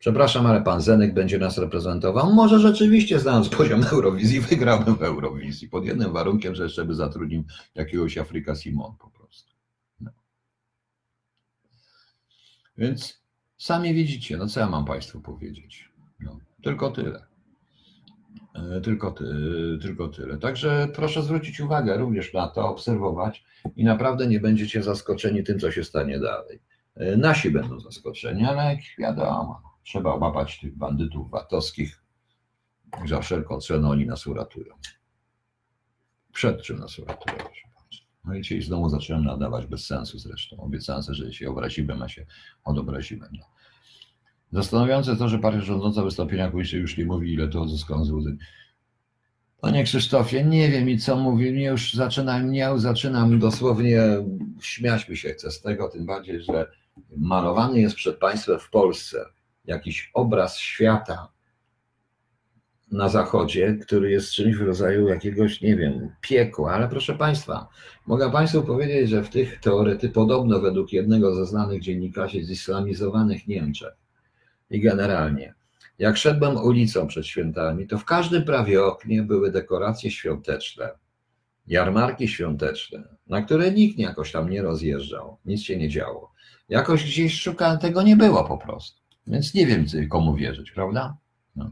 Przepraszam, 0.00 0.46
ale 0.46 0.62
pan 0.62 0.80
Zenek 0.80 1.14
będzie 1.14 1.38
nas 1.38 1.58
reprezentował. 1.58 2.32
Może 2.32 2.60
rzeczywiście, 2.60 3.18
znając 3.18 3.48
poziom 3.48 3.84
Eurowizji, 3.92 4.40
wygrałbym 4.50 4.96
w 4.96 5.02
Eurowizji. 5.02 5.68
Pod 5.68 5.84
jednym 5.84 6.12
warunkiem, 6.12 6.54
że 6.54 6.62
jeszcze 6.62 6.84
by 6.84 6.94
zatrudnił 6.94 7.44
jakiegoś 7.74 8.18
Afryka 8.18 8.54
Simon 8.54 8.96
po 8.98 9.10
prostu. 9.10 9.52
No. 10.00 10.10
Więc 12.78 13.22
sami 13.58 13.94
widzicie, 13.94 14.36
no 14.36 14.46
co 14.46 14.60
ja 14.60 14.68
mam 14.68 14.84
Państwu 14.84 15.20
powiedzieć. 15.20 15.90
No, 16.20 16.38
tylko 16.62 16.90
tyle. 16.90 17.26
E, 18.54 18.80
tylko, 18.80 19.10
ty, 19.10 19.24
tylko 19.82 20.08
tyle. 20.08 20.38
Także 20.38 20.88
proszę 20.94 21.22
zwrócić 21.22 21.60
uwagę 21.60 21.96
również 21.96 22.34
na 22.34 22.48
to, 22.48 22.68
obserwować 22.68 23.44
i 23.76 23.84
naprawdę 23.84 24.26
nie 24.26 24.40
będziecie 24.40 24.82
zaskoczeni 24.82 25.44
tym, 25.44 25.58
co 25.58 25.70
się 25.70 25.84
stanie 25.84 26.18
dalej. 26.18 26.60
E, 26.96 27.16
nasi 27.16 27.50
będą 27.50 27.80
zaskoczeni, 27.80 28.44
ale 28.44 28.76
wiadomo, 28.98 29.69
Trzeba 29.90 30.14
łapać 30.14 30.60
tych 30.60 30.76
bandytów 30.76 31.30
VAT-owskich. 31.30 32.02
Za 33.08 33.20
wszelką 33.20 33.60
cenę 33.60 33.88
oni 33.88 34.06
nas 34.06 34.26
uratują. 34.26 34.74
Przed 36.32 36.62
czym 36.62 36.78
nas 36.78 36.98
uratują, 36.98 37.36
proszę 37.36 37.68
Państwa. 37.74 38.06
No 38.24 38.34
i 38.34 38.42
dzisiaj 38.42 38.62
znowu 38.62 38.88
zacząłem 38.88 39.24
nadawać 39.24 39.66
bez 39.66 39.86
sensu 39.86 40.18
zresztą. 40.18 40.56
Obiecałem 40.56 41.02
sobie, 41.02 41.16
że 41.16 41.32
się 41.32 41.50
obraziłem, 41.50 42.02
a 42.02 42.08
się 42.08 42.26
odobraziłem. 42.64 43.30
No. 43.32 43.44
Zastanawiające 44.52 45.16
to, 45.16 45.28
że 45.28 45.38
partia 45.38 45.60
rządząca 45.60 46.02
wystąpienia 46.02 46.64
się 46.64 46.78
już 46.78 46.98
nie 46.98 47.04
mówi, 47.04 47.32
ile 47.32 47.48
to 47.48 47.60
uzyskał 47.60 48.04
złudzeń. 48.04 48.38
Panie 49.60 49.84
Krzysztofie, 49.84 50.44
nie 50.44 50.68
wiem 50.68 50.90
i 50.90 50.98
co 50.98 51.16
mówi, 51.16 51.52
mnie 51.52 51.66
już 51.66 51.94
zaczynam, 51.94 52.42
mnie 52.42 52.68
zaczynam 52.76 53.38
dosłownie 53.38 54.02
śmiać 54.60 55.08
mi 55.08 55.16
się 55.16 55.28
chce 55.28 55.50
z 55.50 55.60
tego, 55.60 55.88
tym 55.88 56.06
bardziej, 56.06 56.42
że 56.42 56.70
malowany 57.16 57.80
jest 57.80 57.96
przed 57.96 58.18
państwem 58.18 58.58
w 58.58 58.70
Polsce 58.70 59.26
jakiś 59.64 60.10
obraz 60.14 60.58
świata 60.58 61.28
na 62.90 63.08
zachodzie, 63.08 63.78
który 63.82 64.10
jest 64.10 64.32
czymś 64.32 64.56
w 64.56 64.62
rodzaju 64.62 65.08
jakiegoś, 65.08 65.60
nie 65.60 65.76
wiem, 65.76 66.10
piekła, 66.20 66.72
ale 66.72 66.88
proszę 66.88 67.14
Państwa, 67.14 67.68
mogę 68.06 68.30
Państwu 68.30 68.62
powiedzieć, 68.62 69.10
że 69.10 69.22
w 69.22 69.28
tych 69.28 69.60
teorety, 69.60 70.08
podobno 70.08 70.60
według 70.60 70.92
jednego 70.92 71.34
ze 71.34 71.46
znanych 71.46 71.82
dziennikarzy 71.82 72.44
zislamizowanych 72.44 73.46
Niemczech 73.46 73.94
i 74.70 74.80
generalnie, 74.80 75.54
jak 75.98 76.16
szedłem 76.16 76.56
ulicą 76.56 77.06
przed 77.06 77.26
świętami, 77.26 77.86
to 77.86 77.98
w 77.98 78.04
każdym 78.04 78.44
prawie 78.44 78.84
oknie 78.84 79.22
były 79.22 79.52
dekoracje 79.52 80.10
świąteczne, 80.10 80.88
jarmarki 81.66 82.28
świąteczne, 82.28 83.16
na 83.26 83.42
które 83.42 83.70
nikt 83.70 83.98
jakoś 83.98 84.32
tam 84.32 84.50
nie 84.50 84.62
rozjeżdżał, 84.62 85.36
nic 85.44 85.62
się 85.62 85.76
nie 85.76 85.88
działo. 85.88 86.32
Jakoś 86.68 87.04
gdzieś 87.04 87.40
szukałem, 87.40 87.78
tego 87.78 88.02
nie 88.02 88.16
było 88.16 88.44
po 88.44 88.58
prostu. 88.58 89.00
Więc 89.26 89.54
nie 89.54 89.66
wiem, 89.66 89.84
komu 90.10 90.34
wierzyć, 90.34 90.70
prawda? 90.70 91.16
No, 91.56 91.70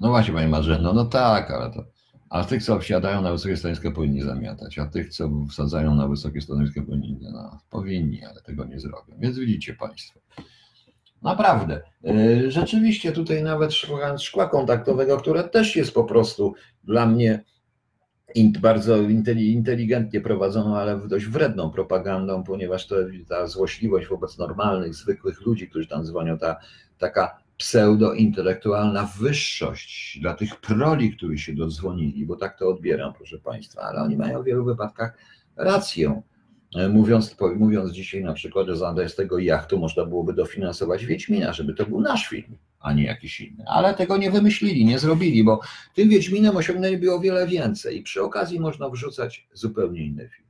no 0.00 0.08
właśnie, 0.08 0.34
Pani 0.34 0.50
Marzeno, 0.50 0.92
no 0.92 1.04
tak, 1.04 1.50
ale 1.50 1.70
to 1.70 1.84
A 2.30 2.44
tych, 2.44 2.62
co 2.62 2.78
wsiadają 2.78 3.22
na 3.22 3.32
wysokie 3.32 3.56
stanowiska, 3.56 3.90
powinni 3.90 4.22
zamiatać, 4.22 4.78
a 4.78 4.86
tych, 4.86 5.08
co 5.08 5.30
wsadzają 5.50 5.94
na 5.94 6.08
wysokie 6.08 6.40
stanowiska, 6.40 6.82
powinni, 6.82 7.18
no, 7.32 7.60
powinni, 7.70 8.24
ale 8.24 8.42
tego 8.42 8.64
nie 8.64 8.80
zrobią. 8.80 9.14
Więc 9.18 9.38
widzicie 9.38 9.74
Państwo. 9.74 10.20
Naprawdę. 11.22 11.80
E, 12.04 12.50
rzeczywiście 12.50 13.12
tutaj 13.12 13.42
nawet 13.42 13.74
szukając 13.74 14.22
szkła 14.22 14.48
kontaktowego, 14.48 15.16
które 15.16 15.44
też 15.44 15.76
jest 15.76 15.94
po 15.94 16.04
prostu 16.04 16.54
dla 16.84 17.06
mnie 17.06 17.44
bardzo 18.60 18.96
inteligentnie 19.36 20.20
prowadzoną, 20.20 20.76
ale 20.76 21.08
dość 21.08 21.26
wredną 21.26 21.70
propagandą, 21.70 22.44
ponieważ 22.44 22.86
to 22.86 22.96
ta 23.28 23.46
złośliwość 23.46 24.08
wobec 24.08 24.38
normalnych, 24.38 24.94
zwykłych 24.94 25.46
ludzi, 25.46 25.68
którzy 25.68 25.88
tam 25.88 26.04
dzwonią, 26.04 26.38
ta 26.38 26.56
taka 26.98 27.38
pseudo-intelektualna 27.58 29.08
wyższość 29.20 30.18
dla 30.20 30.34
tych 30.34 30.60
proli, 30.60 31.16
którzy 31.16 31.38
się 31.38 31.54
dodzwonili, 31.54 32.26
bo 32.26 32.36
tak 32.36 32.58
to 32.58 32.68
odbieram, 32.68 33.12
proszę 33.12 33.38
Państwa, 33.38 33.82
ale 33.82 34.02
oni 34.02 34.16
mają 34.16 34.42
w 34.42 34.44
wielu 34.44 34.64
wypadkach 34.64 35.18
rację. 35.56 36.22
E, 36.76 36.88
mówiąc, 36.88 37.36
mówiąc 37.56 37.92
dzisiaj 37.92 38.24
na 38.24 38.32
przykład, 38.32 38.66
że 38.66 39.08
z 39.08 39.14
tego 39.14 39.38
jachtu 39.38 39.78
można 39.78 40.04
byłoby 40.04 40.32
dofinansować 40.32 41.06
Wiedźmina, 41.06 41.52
żeby 41.52 41.74
to 41.74 41.86
był 41.86 42.00
nasz 42.00 42.28
film, 42.28 42.56
a 42.80 42.92
nie 42.92 43.04
jakiś 43.04 43.40
inny. 43.40 43.64
Ale 43.66 43.94
tego 43.94 44.16
nie 44.16 44.30
wymyślili, 44.30 44.84
nie 44.84 44.98
zrobili, 44.98 45.44
bo 45.44 45.60
tym 45.94 46.08
Wiedźminem 46.08 46.56
osiągnęliby 46.56 47.14
o 47.14 47.20
wiele 47.20 47.46
więcej 47.46 47.98
i 47.98 48.02
przy 48.02 48.22
okazji 48.22 48.60
można 48.60 48.88
wrzucać 48.88 49.48
zupełnie 49.52 50.04
inny 50.04 50.28
film. 50.28 50.48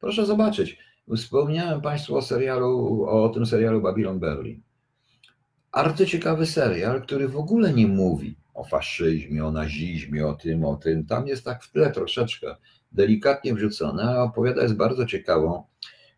Proszę 0.00 0.26
zobaczyć, 0.26 0.78
wspomniałem 1.16 1.80
Państwu 1.80 2.16
o 2.16 2.22
serialu, 2.22 3.04
o 3.08 3.28
tym 3.28 3.46
serialu 3.46 3.80
Babylon 3.80 4.18
Berlin. 4.18 4.62
Arcyciekawy 5.72 6.46
serial, 6.46 7.02
który 7.02 7.28
w 7.28 7.36
ogóle 7.36 7.72
nie 7.72 7.86
mówi 7.86 8.36
o 8.54 8.64
faszyzmie, 8.64 9.46
o 9.46 9.52
nazizmie, 9.52 10.26
o 10.26 10.34
tym, 10.34 10.64
o 10.64 10.76
tym. 10.76 11.06
Tam 11.06 11.26
jest 11.26 11.44
tak 11.44 11.64
w 11.64 11.72
tle 11.72 11.92
troszeczkę 11.92 12.56
delikatnie 12.92 13.54
wrzucone, 13.54 14.02
a 14.02 14.22
opowiada 14.22 14.62
jest 14.62 14.76
bardzo 14.76 15.06
ciekawą, 15.06 15.64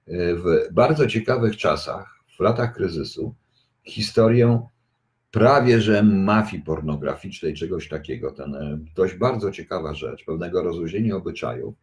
e, 0.06 0.34
w 0.34 0.44
bardzo 0.72 1.06
ciekawych 1.06 1.56
czasach, 1.56 2.24
w 2.36 2.40
latach 2.40 2.74
kryzysu, 2.74 3.34
historię 3.84 4.66
prawie 5.30 5.80
że 5.80 6.02
mafii 6.02 6.62
pornograficznej, 6.62 7.54
czegoś 7.54 7.88
takiego. 7.88 8.32
Ten, 8.32 8.54
e, 8.54 8.78
dość 8.96 9.14
bardzo 9.14 9.50
ciekawa 9.50 9.94
rzecz, 9.94 10.24
pewnego 10.24 10.62
rozluźnienia 10.62 11.16
obyczajów. 11.16 11.74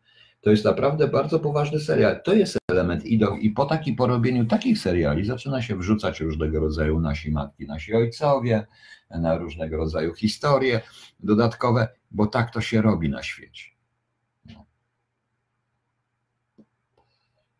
To 0.41 0.51
jest 0.51 0.65
naprawdę 0.65 1.07
bardzo 1.07 1.39
poważny 1.39 1.79
serial. 1.79 2.21
To 2.23 2.33
jest 2.33 2.57
element 2.71 3.05
i, 3.05 3.17
do, 3.17 3.35
i 3.35 3.49
po 3.49 3.65
takim 3.65 3.95
porobieniu 3.95 4.45
takich 4.45 4.79
seriali 4.79 5.25
zaczyna 5.25 5.61
się 5.61 5.75
wrzucać 5.75 6.19
różnego 6.19 6.59
rodzaju 6.59 6.99
nasi 6.99 7.31
matki, 7.31 7.67
nasi 7.67 7.93
ojcowie, 7.93 8.67
na 9.09 9.37
różnego 9.37 9.77
rodzaju 9.77 10.13
historie 10.13 10.81
dodatkowe, 11.19 11.87
bo 12.11 12.27
tak 12.27 12.53
to 12.53 12.61
się 12.61 12.81
robi 12.81 13.09
na 13.09 13.23
świecie. 13.23 13.65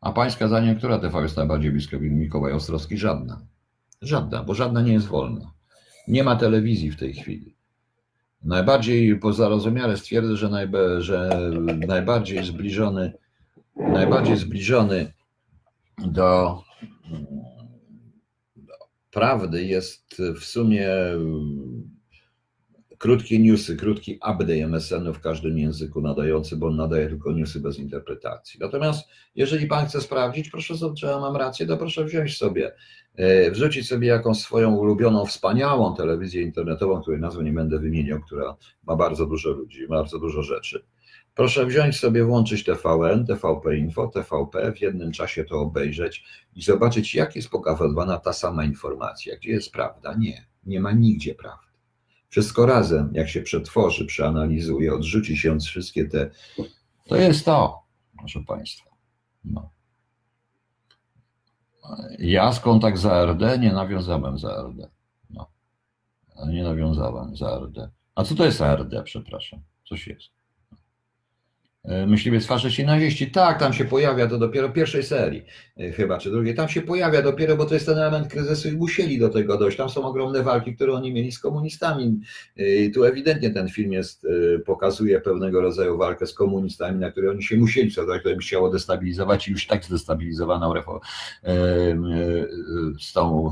A 0.01 0.11
pańska 0.11 0.47
zdaniem, 0.47 0.75
która 0.75 0.99
TV 0.99 1.21
jest 1.21 1.37
najbardziej 1.37 1.71
blisko 1.71 1.99
Mikołaj 1.99 2.53
Ostrowski? 2.53 2.97
Żadna. 2.97 3.50
Żadna, 4.01 4.43
bo 4.43 4.53
żadna 4.53 4.81
nie 4.81 4.93
jest 4.93 5.07
wolna. 5.07 5.51
Nie 6.07 6.23
ma 6.23 6.35
telewizji 6.35 6.91
w 6.91 6.99
tej 6.99 7.13
chwili. 7.13 7.55
Najbardziej 8.43 9.19
pozarozumiale 9.19 9.97
stwierdzę, 9.97 10.35
że, 10.35 10.49
najbe, 10.49 11.01
że 11.01 11.51
najbardziej 11.87 12.45
zbliżony, 12.45 13.13
najbardziej 13.75 14.37
zbliżony 14.37 15.13
do, 15.97 16.61
prawdy 19.11 19.65
jest 19.65 20.21
w 20.39 20.43
sumie 20.45 20.89
krótkie 22.97 23.39
newsy, 23.39 23.75
krótki 23.75 24.15
update 24.15 24.63
MSN-u 24.63 25.13
w 25.13 25.19
każdym 25.19 25.57
języku 25.57 26.01
nadający, 26.01 26.57
bo 26.57 26.67
on 26.67 26.75
nadaje 26.75 27.07
tylko 27.07 27.31
newsy 27.31 27.59
bez 27.59 27.79
interpretacji. 27.79 28.59
Natomiast 28.59 29.09
jeżeli 29.35 29.67
pan 29.67 29.85
chce 29.85 30.01
sprawdzić, 30.01 30.49
proszę, 30.49 30.73
czy 30.97 31.05
ja 31.05 31.19
mam 31.19 31.35
rację, 31.35 31.65
to 31.65 31.77
proszę 31.77 32.05
wziąć 32.05 32.37
sobie, 32.37 32.71
wrzucić 33.51 33.87
sobie 33.87 34.07
jakąś 34.07 34.37
swoją 34.37 34.75
ulubioną, 34.75 35.25
wspaniałą 35.25 35.95
telewizję 35.95 36.41
internetową, 36.41 37.01
której 37.01 37.19
nazwy 37.19 37.43
nie 37.43 37.53
będę 37.53 37.79
wymieniał, 37.79 38.21
która 38.21 38.57
ma 38.87 38.95
bardzo 38.95 39.25
dużo 39.25 39.49
ludzi, 39.49 39.87
bardzo 39.87 40.19
dużo 40.19 40.43
rzeczy. 40.43 40.83
Proszę 41.35 41.65
wziąć 41.65 41.99
sobie, 41.99 42.23
włączyć 42.23 42.63
TVN, 42.63 43.25
TVP 43.25 43.77
Info, 43.77 44.07
TVP, 44.07 44.71
w 44.71 44.81
jednym 44.81 45.11
czasie 45.11 45.43
to 45.43 45.59
obejrzeć 45.59 46.23
i 46.55 46.61
zobaczyć, 46.61 47.15
jak 47.15 47.35
jest 47.35 47.49
pokazywana 47.49 48.19
ta 48.19 48.33
sama 48.33 48.63
informacja. 48.63 49.35
Gdzie 49.37 49.51
jest 49.51 49.71
prawda? 49.71 50.15
Nie, 50.15 50.45
nie 50.65 50.79
ma 50.79 50.91
nigdzie 50.91 51.35
prawdy. 51.35 51.71
Wszystko 52.29 52.65
razem, 52.65 53.09
jak 53.13 53.29
się 53.29 53.41
przetworzy, 53.41 54.05
przeanalizuje, 54.05 54.93
odrzuci 54.93 55.37
się 55.37 55.59
wszystkie 55.59 56.05
te. 56.05 56.29
To 57.07 57.15
jest 57.15 57.45
to, 57.45 57.83
proszę 58.17 58.43
Państwa. 58.47 58.89
No. 59.45 59.69
Ja 62.19 62.51
kontakt 62.61 62.97
z 62.97 63.05
ARD 63.05 63.41
nie 63.59 63.71
nawiązałem 63.73 64.39
z 64.39 64.45
ARD. 64.45 64.89
No. 65.29 65.47
Nie 66.47 66.63
nawiązałem 66.63 67.35
z 67.35 67.41
ARD. 67.41 67.77
A 68.15 68.23
co 68.23 68.35
to 68.35 68.45
jest 68.45 68.61
ARD, 68.61 69.03
przepraszam? 69.03 69.59
Coś 69.89 70.07
jest. 70.07 70.40
E, 71.83 72.07
myśliwiec 72.07 72.45
faszyści 72.45 72.85
naziści, 72.85 73.31
tak, 73.31 73.59
tam 73.59 73.73
się 73.73 73.85
pojawia 73.85 74.27
to 74.27 74.37
dopiero 74.37 74.69
pierwszej 74.69 75.03
serii, 75.03 75.45
e, 75.77 75.91
chyba, 75.91 76.17
czy 76.17 76.31
drugiej, 76.31 76.55
tam 76.55 76.69
się 76.69 76.81
pojawia 76.81 77.21
dopiero, 77.21 77.57
bo 77.57 77.65
to 77.65 77.73
jest 77.73 77.85
ten 77.85 77.97
element 77.97 78.27
kryzysu 78.27 78.69
i 78.69 78.71
musieli 78.71 79.19
do 79.19 79.29
tego 79.29 79.57
dojść. 79.57 79.77
Tam 79.77 79.89
są 79.89 80.03
ogromne 80.03 80.43
walki, 80.43 80.75
które 80.75 80.93
oni 80.93 81.13
mieli 81.13 81.31
z 81.31 81.39
komunistami. 81.39 82.19
E, 82.57 82.75
I 82.75 82.91
tu 82.91 83.03
ewidentnie 83.03 83.49
ten 83.49 83.69
film 83.69 83.93
jest, 83.93 84.27
pokazuje 84.65 85.21
pewnego 85.21 85.61
rodzaju 85.61 85.97
walkę 85.97 86.27
z 86.27 86.33
komunistami, 86.33 86.99
na 86.99 87.11
której 87.11 87.29
oni 87.29 87.43
się 87.43 87.57
musieli, 87.57 87.91
co 87.91 88.05
tak, 88.05 88.23
by 88.23 88.37
chciało 88.37 88.69
destabilizować 88.69 89.47
i 89.47 89.51
już 89.51 89.67
tak 89.67 89.85
zdestabilizowaną 89.85 90.73
z 92.99 93.13
tą 93.13 93.51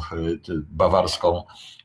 bawarską 0.72 1.44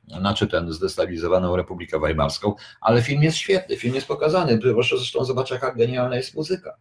znaczy 0.08 0.46
ten 0.46 0.72
zdestabilizowaną 0.72 1.56
Republikę 1.56 2.00
Weimarską, 2.00 2.54
ale 2.80 3.02
film 3.02 3.22
jest 3.22 3.36
świetny, 3.36 3.76
film 3.76 3.94
jest 3.94 4.06
pokazany. 4.06 4.58
Proszę 4.58 4.96
zresztą 4.96 5.24
zobaczyć, 5.24 5.50
jaka 5.50 5.74
genialna 5.74 6.16
jest 6.16 6.34
muzyka. 6.34 6.76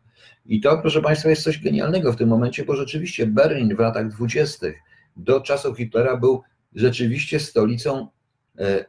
I 0.45 0.61
to, 0.61 0.77
proszę 0.77 1.01
Państwa, 1.01 1.29
jest 1.29 1.43
coś 1.43 1.59
genialnego 1.59 2.13
w 2.13 2.15
tym 2.15 2.29
momencie, 2.29 2.65
bo 2.65 2.75
rzeczywiście 2.75 3.27
Berlin 3.27 3.75
w 3.75 3.79
latach 3.79 4.09
dwudziestych 4.09 4.75
do 5.15 5.41
czasów 5.41 5.77
Hitlera 5.77 6.17
był 6.17 6.41
rzeczywiście 6.75 7.39
stolicą 7.39 8.07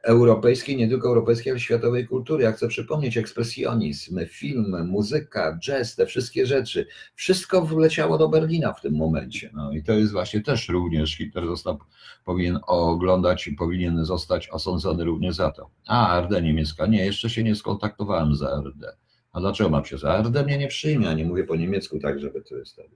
europejskiej, 0.02 0.76
nie 0.76 0.88
tylko 0.88 1.08
europejskiej, 1.08 1.50
ale 1.50 1.60
światowej 1.60 2.06
kultury. 2.06 2.44
Ja 2.44 2.52
chcę 2.52 2.68
przypomnieć 2.68 3.16
ekspresjonizm, 3.16 4.20
film, 4.26 4.86
muzyka, 4.86 5.58
jazz, 5.62 5.96
te 5.96 6.06
wszystkie 6.06 6.46
rzeczy. 6.46 6.86
Wszystko 7.14 7.62
wleciało 7.62 8.18
do 8.18 8.28
Berlina 8.28 8.72
w 8.72 8.80
tym 8.80 8.94
momencie. 8.94 9.50
No 9.54 9.72
i 9.72 9.82
to 9.82 9.92
jest 9.92 10.12
właśnie 10.12 10.40
też 10.40 10.68
również 10.68 11.16
Hitler 11.16 11.46
został, 11.46 11.78
powinien 12.24 12.58
oglądać 12.66 13.46
i 13.46 13.52
powinien 13.52 14.04
zostać 14.04 14.48
osądzony 14.48 15.04
również 15.04 15.34
za 15.34 15.50
to. 15.50 15.70
A, 15.86 16.08
ARD 16.08 16.42
niemiecka. 16.42 16.86
Nie, 16.86 17.06
jeszcze 17.06 17.30
się 17.30 17.42
nie 17.42 17.54
skontaktowałem 17.54 18.34
z 18.34 18.42
ARD. 18.42 18.84
A 19.32 19.40
dlaczego 19.40 19.70
mam 19.70 19.84
się? 19.84 19.96
ARD 20.08 20.44
mnie 20.44 20.58
nie 20.58 20.68
przyjmie, 20.68 21.08
a 21.08 21.14
nie 21.14 21.24
mówię 21.24 21.44
po 21.44 21.56
niemiecku 21.56 21.98
tak, 21.98 22.20
żeby 22.20 22.42
to 22.42 22.56
jest 22.56 22.76
tak. 22.76 22.86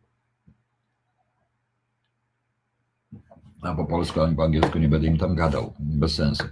A 3.63 3.75
po 3.75 3.85
polsku 3.85 4.21
ani 4.21 4.37
po 4.37 4.45
angielsku 4.45 4.79
nie 4.79 4.89
będę 4.89 5.07
im 5.07 5.19
tam 5.19 5.35
gadał, 5.35 5.75
bez 5.79 6.15
sensu. 6.15 6.45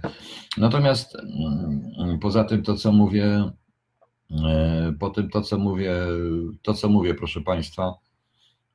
Natomiast 0.57 1.15
mm, 1.15 2.19
poza 2.19 2.43
tym 2.43 2.63
to, 2.63 2.75
co 2.75 2.91
mówię, 2.91 3.51
e, 4.31 4.93
po 4.99 5.09
tym 5.09 5.29
to, 5.29 5.41
co 5.41 5.57
mówię, 5.57 5.95
to, 6.61 6.73
co 6.73 6.89
mówię, 6.89 7.13
proszę 7.13 7.41
Państwa, 7.41 7.93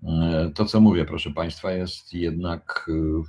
e, 0.03 0.51
to, 0.55 0.65
co 0.65 0.81
mówię, 0.81 1.05
proszę 1.05 1.31
Państwa, 1.31 1.73
jest 1.73 2.15
jednak, 2.15 2.91
e, 2.91 3.23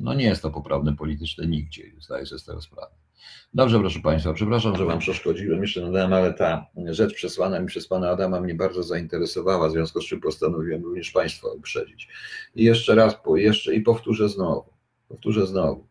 no 0.00 0.14
nie 0.14 0.24
jest 0.24 0.42
to 0.42 0.50
poprawne 0.50 0.96
polityczne 0.96 1.46
nigdzie, 1.46 1.82
zdaję 2.00 2.26
sobie 2.26 2.38
z 2.38 2.44
tego 2.44 2.60
sprawę. 2.60 3.05
Dobrze, 3.54 3.80
proszę 3.80 4.00
Państwa, 4.00 4.32
przepraszam, 4.32 4.76
że 4.76 4.84
Wam 4.84 4.98
przeszkodziłem 4.98 5.62
jeszcze 5.62 5.80
nadałem, 5.80 6.12
ale 6.12 6.34
ta 6.34 6.66
rzecz 6.86 7.14
przesłana 7.14 7.60
mi 7.60 7.66
przez 7.66 7.88
Pana 7.88 8.10
Adama 8.10 8.40
mnie 8.40 8.54
bardzo 8.54 8.82
zainteresowała, 8.82 9.68
w 9.68 9.72
związku 9.72 10.00
z 10.00 10.06
czym 10.06 10.20
postanowiłem 10.20 10.82
również 10.82 11.10
Państwa 11.10 11.48
uprzedzić. 11.48 12.08
I 12.54 12.64
jeszcze 12.64 12.94
raz, 12.94 13.16
jeszcze 13.36 13.74
i 13.74 13.80
powtórzę 13.80 14.28
znowu, 14.28 14.64
powtórzę 15.08 15.46
znowu. 15.46 15.86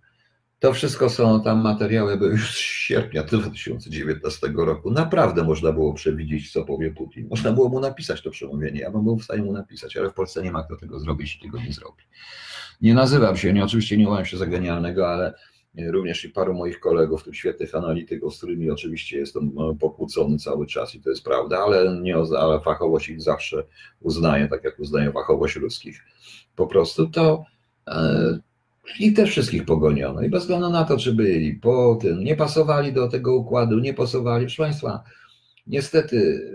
To 0.59 0.73
wszystko 0.73 1.09
są 1.09 1.43
tam 1.43 1.61
materiały, 1.61 2.17
były 2.17 2.31
już 2.31 2.55
z 2.55 2.59
sierpnia 2.59 3.23
2019 3.23 4.51
roku. 4.55 4.91
Naprawdę 4.91 5.43
można 5.43 5.71
było 5.71 5.93
przewidzieć, 5.93 6.51
co 6.51 6.65
powie 6.65 6.91
Putin. 6.91 7.27
Można 7.29 7.51
było 7.51 7.69
mu 7.69 7.79
napisać 7.79 8.21
to 8.21 8.29
przemówienie. 8.31 8.79
Ja 8.79 8.91
bym 8.91 9.03
był 9.03 9.17
w 9.17 9.23
stanie 9.23 9.43
mu 9.43 9.53
napisać, 9.53 9.97
ale 9.97 10.09
w 10.09 10.13
Polsce 10.13 10.43
nie 10.43 10.51
ma 10.51 10.63
kto 10.63 10.75
tego 10.75 10.99
zrobić 10.99 11.35
i 11.35 11.39
tego 11.41 11.59
nie 11.59 11.73
zrobi. 11.73 12.03
Nie 12.81 12.93
nazywam 12.93 13.37
się, 13.37 13.53
nie, 13.53 13.63
oczywiście 13.63 13.97
nie 13.97 14.07
uważam 14.07 14.25
się 14.25 14.37
za 14.37 14.45
genialnego, 14.45 15.09
ale 15.09 15.33
również 15.77 16.25
i 16.25 16.29
paru 16.29 16.53
moich 16.53 16.79
kolegów, 16.79 17.23
tych 17.23 17.35
świetnych 17.35 17.75
analityków, 17.75 18.35
z 18.35 18.37
którymi 18.37 18.71
oczywiście 18.71 19.17
jestem 19.17 19.51
no, 19.53 19.75
pokłócony 19.75 20.37
cały 20.37 20.67
czas 20.67 20.95
i 20.95 21.01
to 21.01 21.09
jest 21.09 21.23
prawda, 21.23 21.57
ale, 21.57 22.01
nie, 22.01 22.15
ale 22.15 22.59
fachowość 22.59 23.09
ich 23.09 23.21
zawsze 23.21 23.63
uznaję, 24.01 24.47
tak 24.47 24.63
jak 24.63 24.79
uznaję 24.79 25.11
fachowość 25.11 25.55
ludzkich. 25.55 26.01
Po 26.55 26.67
prostu 26.67 27.07
to 27.07 27.43
e, 27.87 28.39
ich 28.99 29.15
też 29.15 29.29
wszystkich 29.29 29.65
pogoniono 29.65 30.21
i 30.21 30.29
bez 30.29 30.41
względu 30.41 30.69
na 30.69 30.83
to, 30.83 30.97
czy 30.97 31.13
byli 31.13 31.53
po 31.53 31.97
tym, 32.01 32.23
nie 32.23 32.35
pasowali 32.35 32.93
do 32.93 33.07
tego 33.07 33.35
układu, 33.35 33.79
nie 33.79 33.93
pasowali. 33.93 34.45
Proszę 34.45 34.63
Państwa, 34.63 35.03
Niestety, 35.67 36.49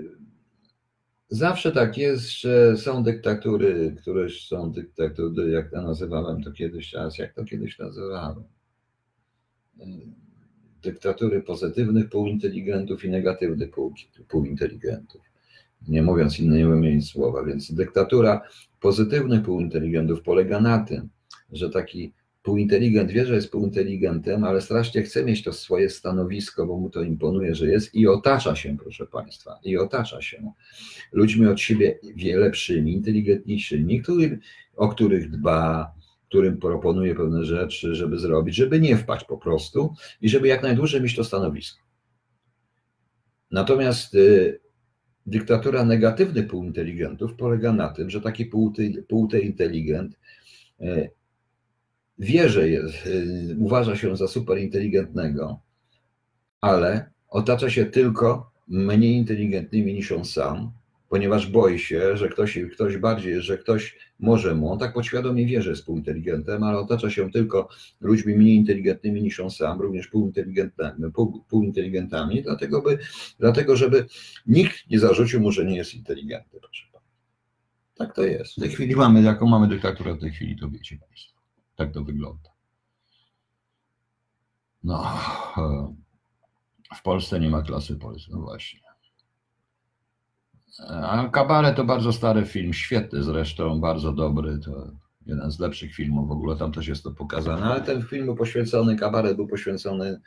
zawsze 1.29 1.73
tak 1.73 1.99
jest, 1.99 2.41
że 2.41 2.77
są 2.77 3.03
dyktatury, 3.03 3.97
które 4.01 4.29
są 4.31 4.73
dyktatury, 4.73 5.51
jak 5.51 5.71
to 5.71 5.83
nazywałem 5.83 6.43
to 6.43 6.53
kiedyś 6.53 6.93
raz, 6.93 7.19
jak 7.19 7.35
to 7.35 7.45
kiedyś 7.45 7.79
nazywałem. 7.79 8.45
Dyktatury 10.83 11.43
pozytywnych 11.43 12.09
półinteligentów 12.09 13.05
i 13.05 13.11
negatywnych 13.11 13.71
półinteligentów. 14.29 15.23
Nie 15.88 16.03
mówiąc 16.03 16.40
innymi 16.40 17.03
słowa, 17.03 17.45
więc 17.45 17.75
dyktatura 17.75 18.40
pozytywnych 18.81 19.43
półinteligentów 19.43 20.23
polega 20.23 20.61
na 20.61 20.79
tym, 20.79 21.09
że 21.53 21.71
taki 21.71 22.12
półinteligent 22.43 23.11
wie, 23.11 23.27
że 23.27 23.35
jest 23.35 23.51
półinteligentem, 23.51 24.45
ale 24.45 24.61
strasznie 24.61 25.03
chce 25.03 25.25
mieć 25.25 25.43
to 25.43 25.53
swoje 25.53 25.90
stanowisko, 25.90 26.66
bo 26.66 26.77
mu 26.77 26.90
to 26.90 27.03
imponuje, 27.03 27.55
że 27.55 27.66
jest 27.66 27.95
i 27.95 28.09
otacza 28.09 28.57
się, 28.57 28.77
proszę 28.83 29.07
Państwa, 29.07 29.59
i 29.64 29.79
otacza 29.79 30.23
się 30.23 30.53
ludźmi 31.12 31.47
od 31.47 31.61
siebie 31.61 31.99
wiele 32.16 32.40
lepszymi, 32.40 32.93
inteligentniejszymi, 32.93 34.03
który, 34.03 34.38
o 34.77 34.88
których 34.88 35.31
dba, 35.31 35.95
którym 36.31 36.59
proponuje 36.59 37.14
pewne 37.14 37.45
rzeczy, 37.45 37.95
żeby 37.95 38.19
zrobić, 38.19 38.57
żeby 38.57 38.81
nie 38.81 38.97
wpaść 38.97 39.25
po 39.25 39.38
prostu 39.38 39.95
i 40.21 40.29
żeby 40.29 40.49
jak 40.49 40.62
najdłużej 40.62 41.01
mieć 41.01 41.16
to 41.16 41.25
stanowisko. 41.25 41.83
Natomiast 43.51 44.14
y, 44.14 44.61
dyktatura 45.27 45.85
negatywnych 45.85 46.47
półinteligentów 46.47 47.35
polega 47.35 47.73
na 47.73 47.88
tym, 47.88 48.11
że 48.11 48.21
taki 48.21 48.51
półinteligent 49.09 50.19
y, 50.81 51.11
wie, 52.19 52.49
że 52.49 52.69
jest, 52.69 53.07
y, 53.07 53.57
uważa 53.59 53.97
się 53.97 54.16
za 54.16 54.29
superinteligentnego, 54.29 55.61
ale 56.61 57.11
otacza 57.29 57.71
się 57.71 57.87
tylko 57.87 58.51
mniej 58.69 59.12
inteligentnymi 59.12 59.95
niż 59.95 60.12
on 60.12 60.25
sam, 60.25 60.73
ponieważ 61.11 61.46
boi 61.46 61.79
się, 61.79 62.16
że 62.16 62.29
ktoś, 62.29 62.59
ktoś 62.73 62.96
bardziej, 62.96 63.42
że 63.42 63.59
ktoś 63.59 63.99
może 64.18 64.55
mu, 64.55 64.73
on 64.73 64.79
tak 64.79 64.94
podświadomie 64.94 65.46
wie, 65.46 65.62
że 65.62 65.70
jest 65.70 65.87
półinteligentem, 65.87 66.62
ale 66.62 66.79
otacza 66.79 67.11
się 67.11 67.31
tylko 67.31 67.68
ludźmi 68.01 68.35
mniej 68.35 68.57
inteligentnymi 68.57 69.23
niż 69.23 69.40
on 69.40 69.51
sam, 69.51 69.81
również 69.81 70.09
półinteligentami, 70.09 71.12
pół, 71.12 71.44
półinteligentami, 71.44 72.42
dlatego, 72.42 72.83
by, 72.83 72.99
dlatego 73.38 73.77
żeby 73.77 74.07
nikt 74.46 74.90
nie 74.90 74.99
zarzucił 74.99 75.40
mu, 75.40 75.53
że 75.53 75.64
nie 75.64 75.77
jest 75.77 75.94
inteligentny. 75.94 76.61
Proszę. 76.61 76.87
Tak 77.94 78.14
to 78.14 78.25
jest. 78.25 78.57
W 78.57 78.61
tej 78.61 78.70
chwili 78.70 78.96
mamy, 78.96 79.23
jaką 79.23 79.46
mamy 79.46 79.68
dyktaturę 79.68 80.14
w 80.14 80.20
tej 80.20 80.31
chwili, 80.31 80.57
to 80.57 80.70
wiecie 80.70 80.99
Państwo. 80.99 81.40
Tak 81.77 81.92
to 81.92 82.05
wygląda. 82.05 82.51
No, 84.85 85.18
w 86.96 87.03
Polsce 87.03 87.40
nie 87.40 87.51
ma 87.51 87.62
klasy 87.62 87.96
polskiej, 87.96 88.35
no 88.35 88.40
właśnie. 88.40 88.89
A 90.88 91.29
Kabaret 91.33 91.77
to 91.77 91.85
bardzo 91.85 92.12
stary 92.12 92.45
film, 92.45 92.73
świetny 92.73 93.23
zresztą, 93.23 93.81
bardzo 93.81 94.12
dobry, 94.12 94.59
to 94.59 94.90
jeden 95.27 95.51
z 95.51 95.61
lepszych 95.61 95.95
filmów, 95.95 96.29
w 96.29 96.33
ogóle 96.33 96.57
tam 96.57 96.73
też 96.73 96.88
jest 96.88 97.03
to 97.03 97.11
pokazane, 97.11 97.62
ale 97.62 97.81
ten 97.81 98.03
film 98.03 98.25
był 98.25 98.37
poświęcony, 98.37 98.97
Kabaret 98.97 99.37
był 99.37 99.47
poświęcony 99.47 100.21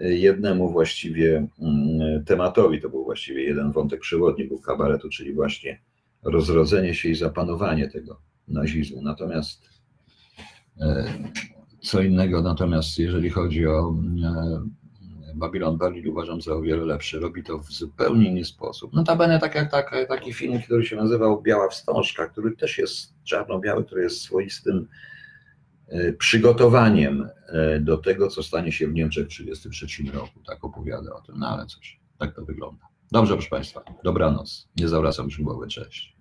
y, 0.00 0.18
jednemu 0.18 0.72
właściwie 0.72 1.46
mm, 1.60 2.24
tematowi, 2.24 2.80
to 2.80 2.88
był 2.88 3.04
właściwie 3.04 3.42
jeden 3.42 3.72
wątek 3.72 4.00
przewodni 4.00 4.44
był 4.44 4.58
kabaretu, 4.58 5.08
czyli 5.08 5.34
właśnie 5.34 5.80
rozrodzenie 6.22 6.94
się 6.94 7.08
i 7.08 7.14
zapanowanie 7.14 7.88
tego 7.88 8.20
nazizmu. 8.48 9.02
Natomiast 9.02 9.62
e, 10.80 11.04
co 11.80 12.02
innego, 12.02 12.42
natomiast 12.42 12.98
jeżeli 12.98 13.30
chodzi 13.30 13.66
o 13.66 13.94
e, 14.24 14.62
Babylon 15.34 15.78
Berlin 15.78 16.08
uważam 16.08 16.40
za 16.40 16.54
o 16.54 16.62
wiele 16.62 16.84
lepszy. 16.84 17.20
Robi 17.20 17.42
to 17.42 17.58
w 17.58 17.72
zupełnie 17.72 18.30
inny 18.30 18.44
sposób. 18.44 18.92
Notabene 18.92 19.40
tak 19.40 19.54
jak 19.54 19.70
tak, 19.70 20.06
taki 20.08 20.32
film, 20.32 20.62
który 20.62 20.86
się 20.86 20.96
nazywał 20.96 21.42
Biała 21.42 21.68
Wstążka, 21.68 22.26
który 22.26 22.56
też 22.56 22.78
jest 22.78 23.14
czarno-biały, 23.24 23.84
który 23.84 24.02
jest 24.02 24.22
swoistym 24.22 24.88
e, 25.88 26.12
przygotowaniem 26.12 27.28
e, 27.48 27.80
do 27.80 27.98
tego, 27.98 28.28
co 28.28 28.42
stanie 28.42 28.72
się 28.72 28.88
w 28.88 28.94
Niemczech 28.94 29.26
w 29.26 29.28
1933 29.28 30.18
roku. 30.18 30.40
Tak 30.46 30.64
opowiada 30.64 31.14
o 31.14 31.20
tym, 31.20 31.38
no 31.38 31.48
ale 31.48 31.66
cóż, 31.66 32.00
tak 32.18 32.34
to 32.34 32.44
wygląda. 32.44 32.86
Dobrze, 33.10 33.34
proszę 33.34 33.50
Państwa, 33.50 33.82
dobranoc. 34.04 34.68
Nie 34.76 34.88
zawracam 34.88 35.24
już 35.24 35.40
głowy, 35.40 35.68
cześć. 35.68 36.16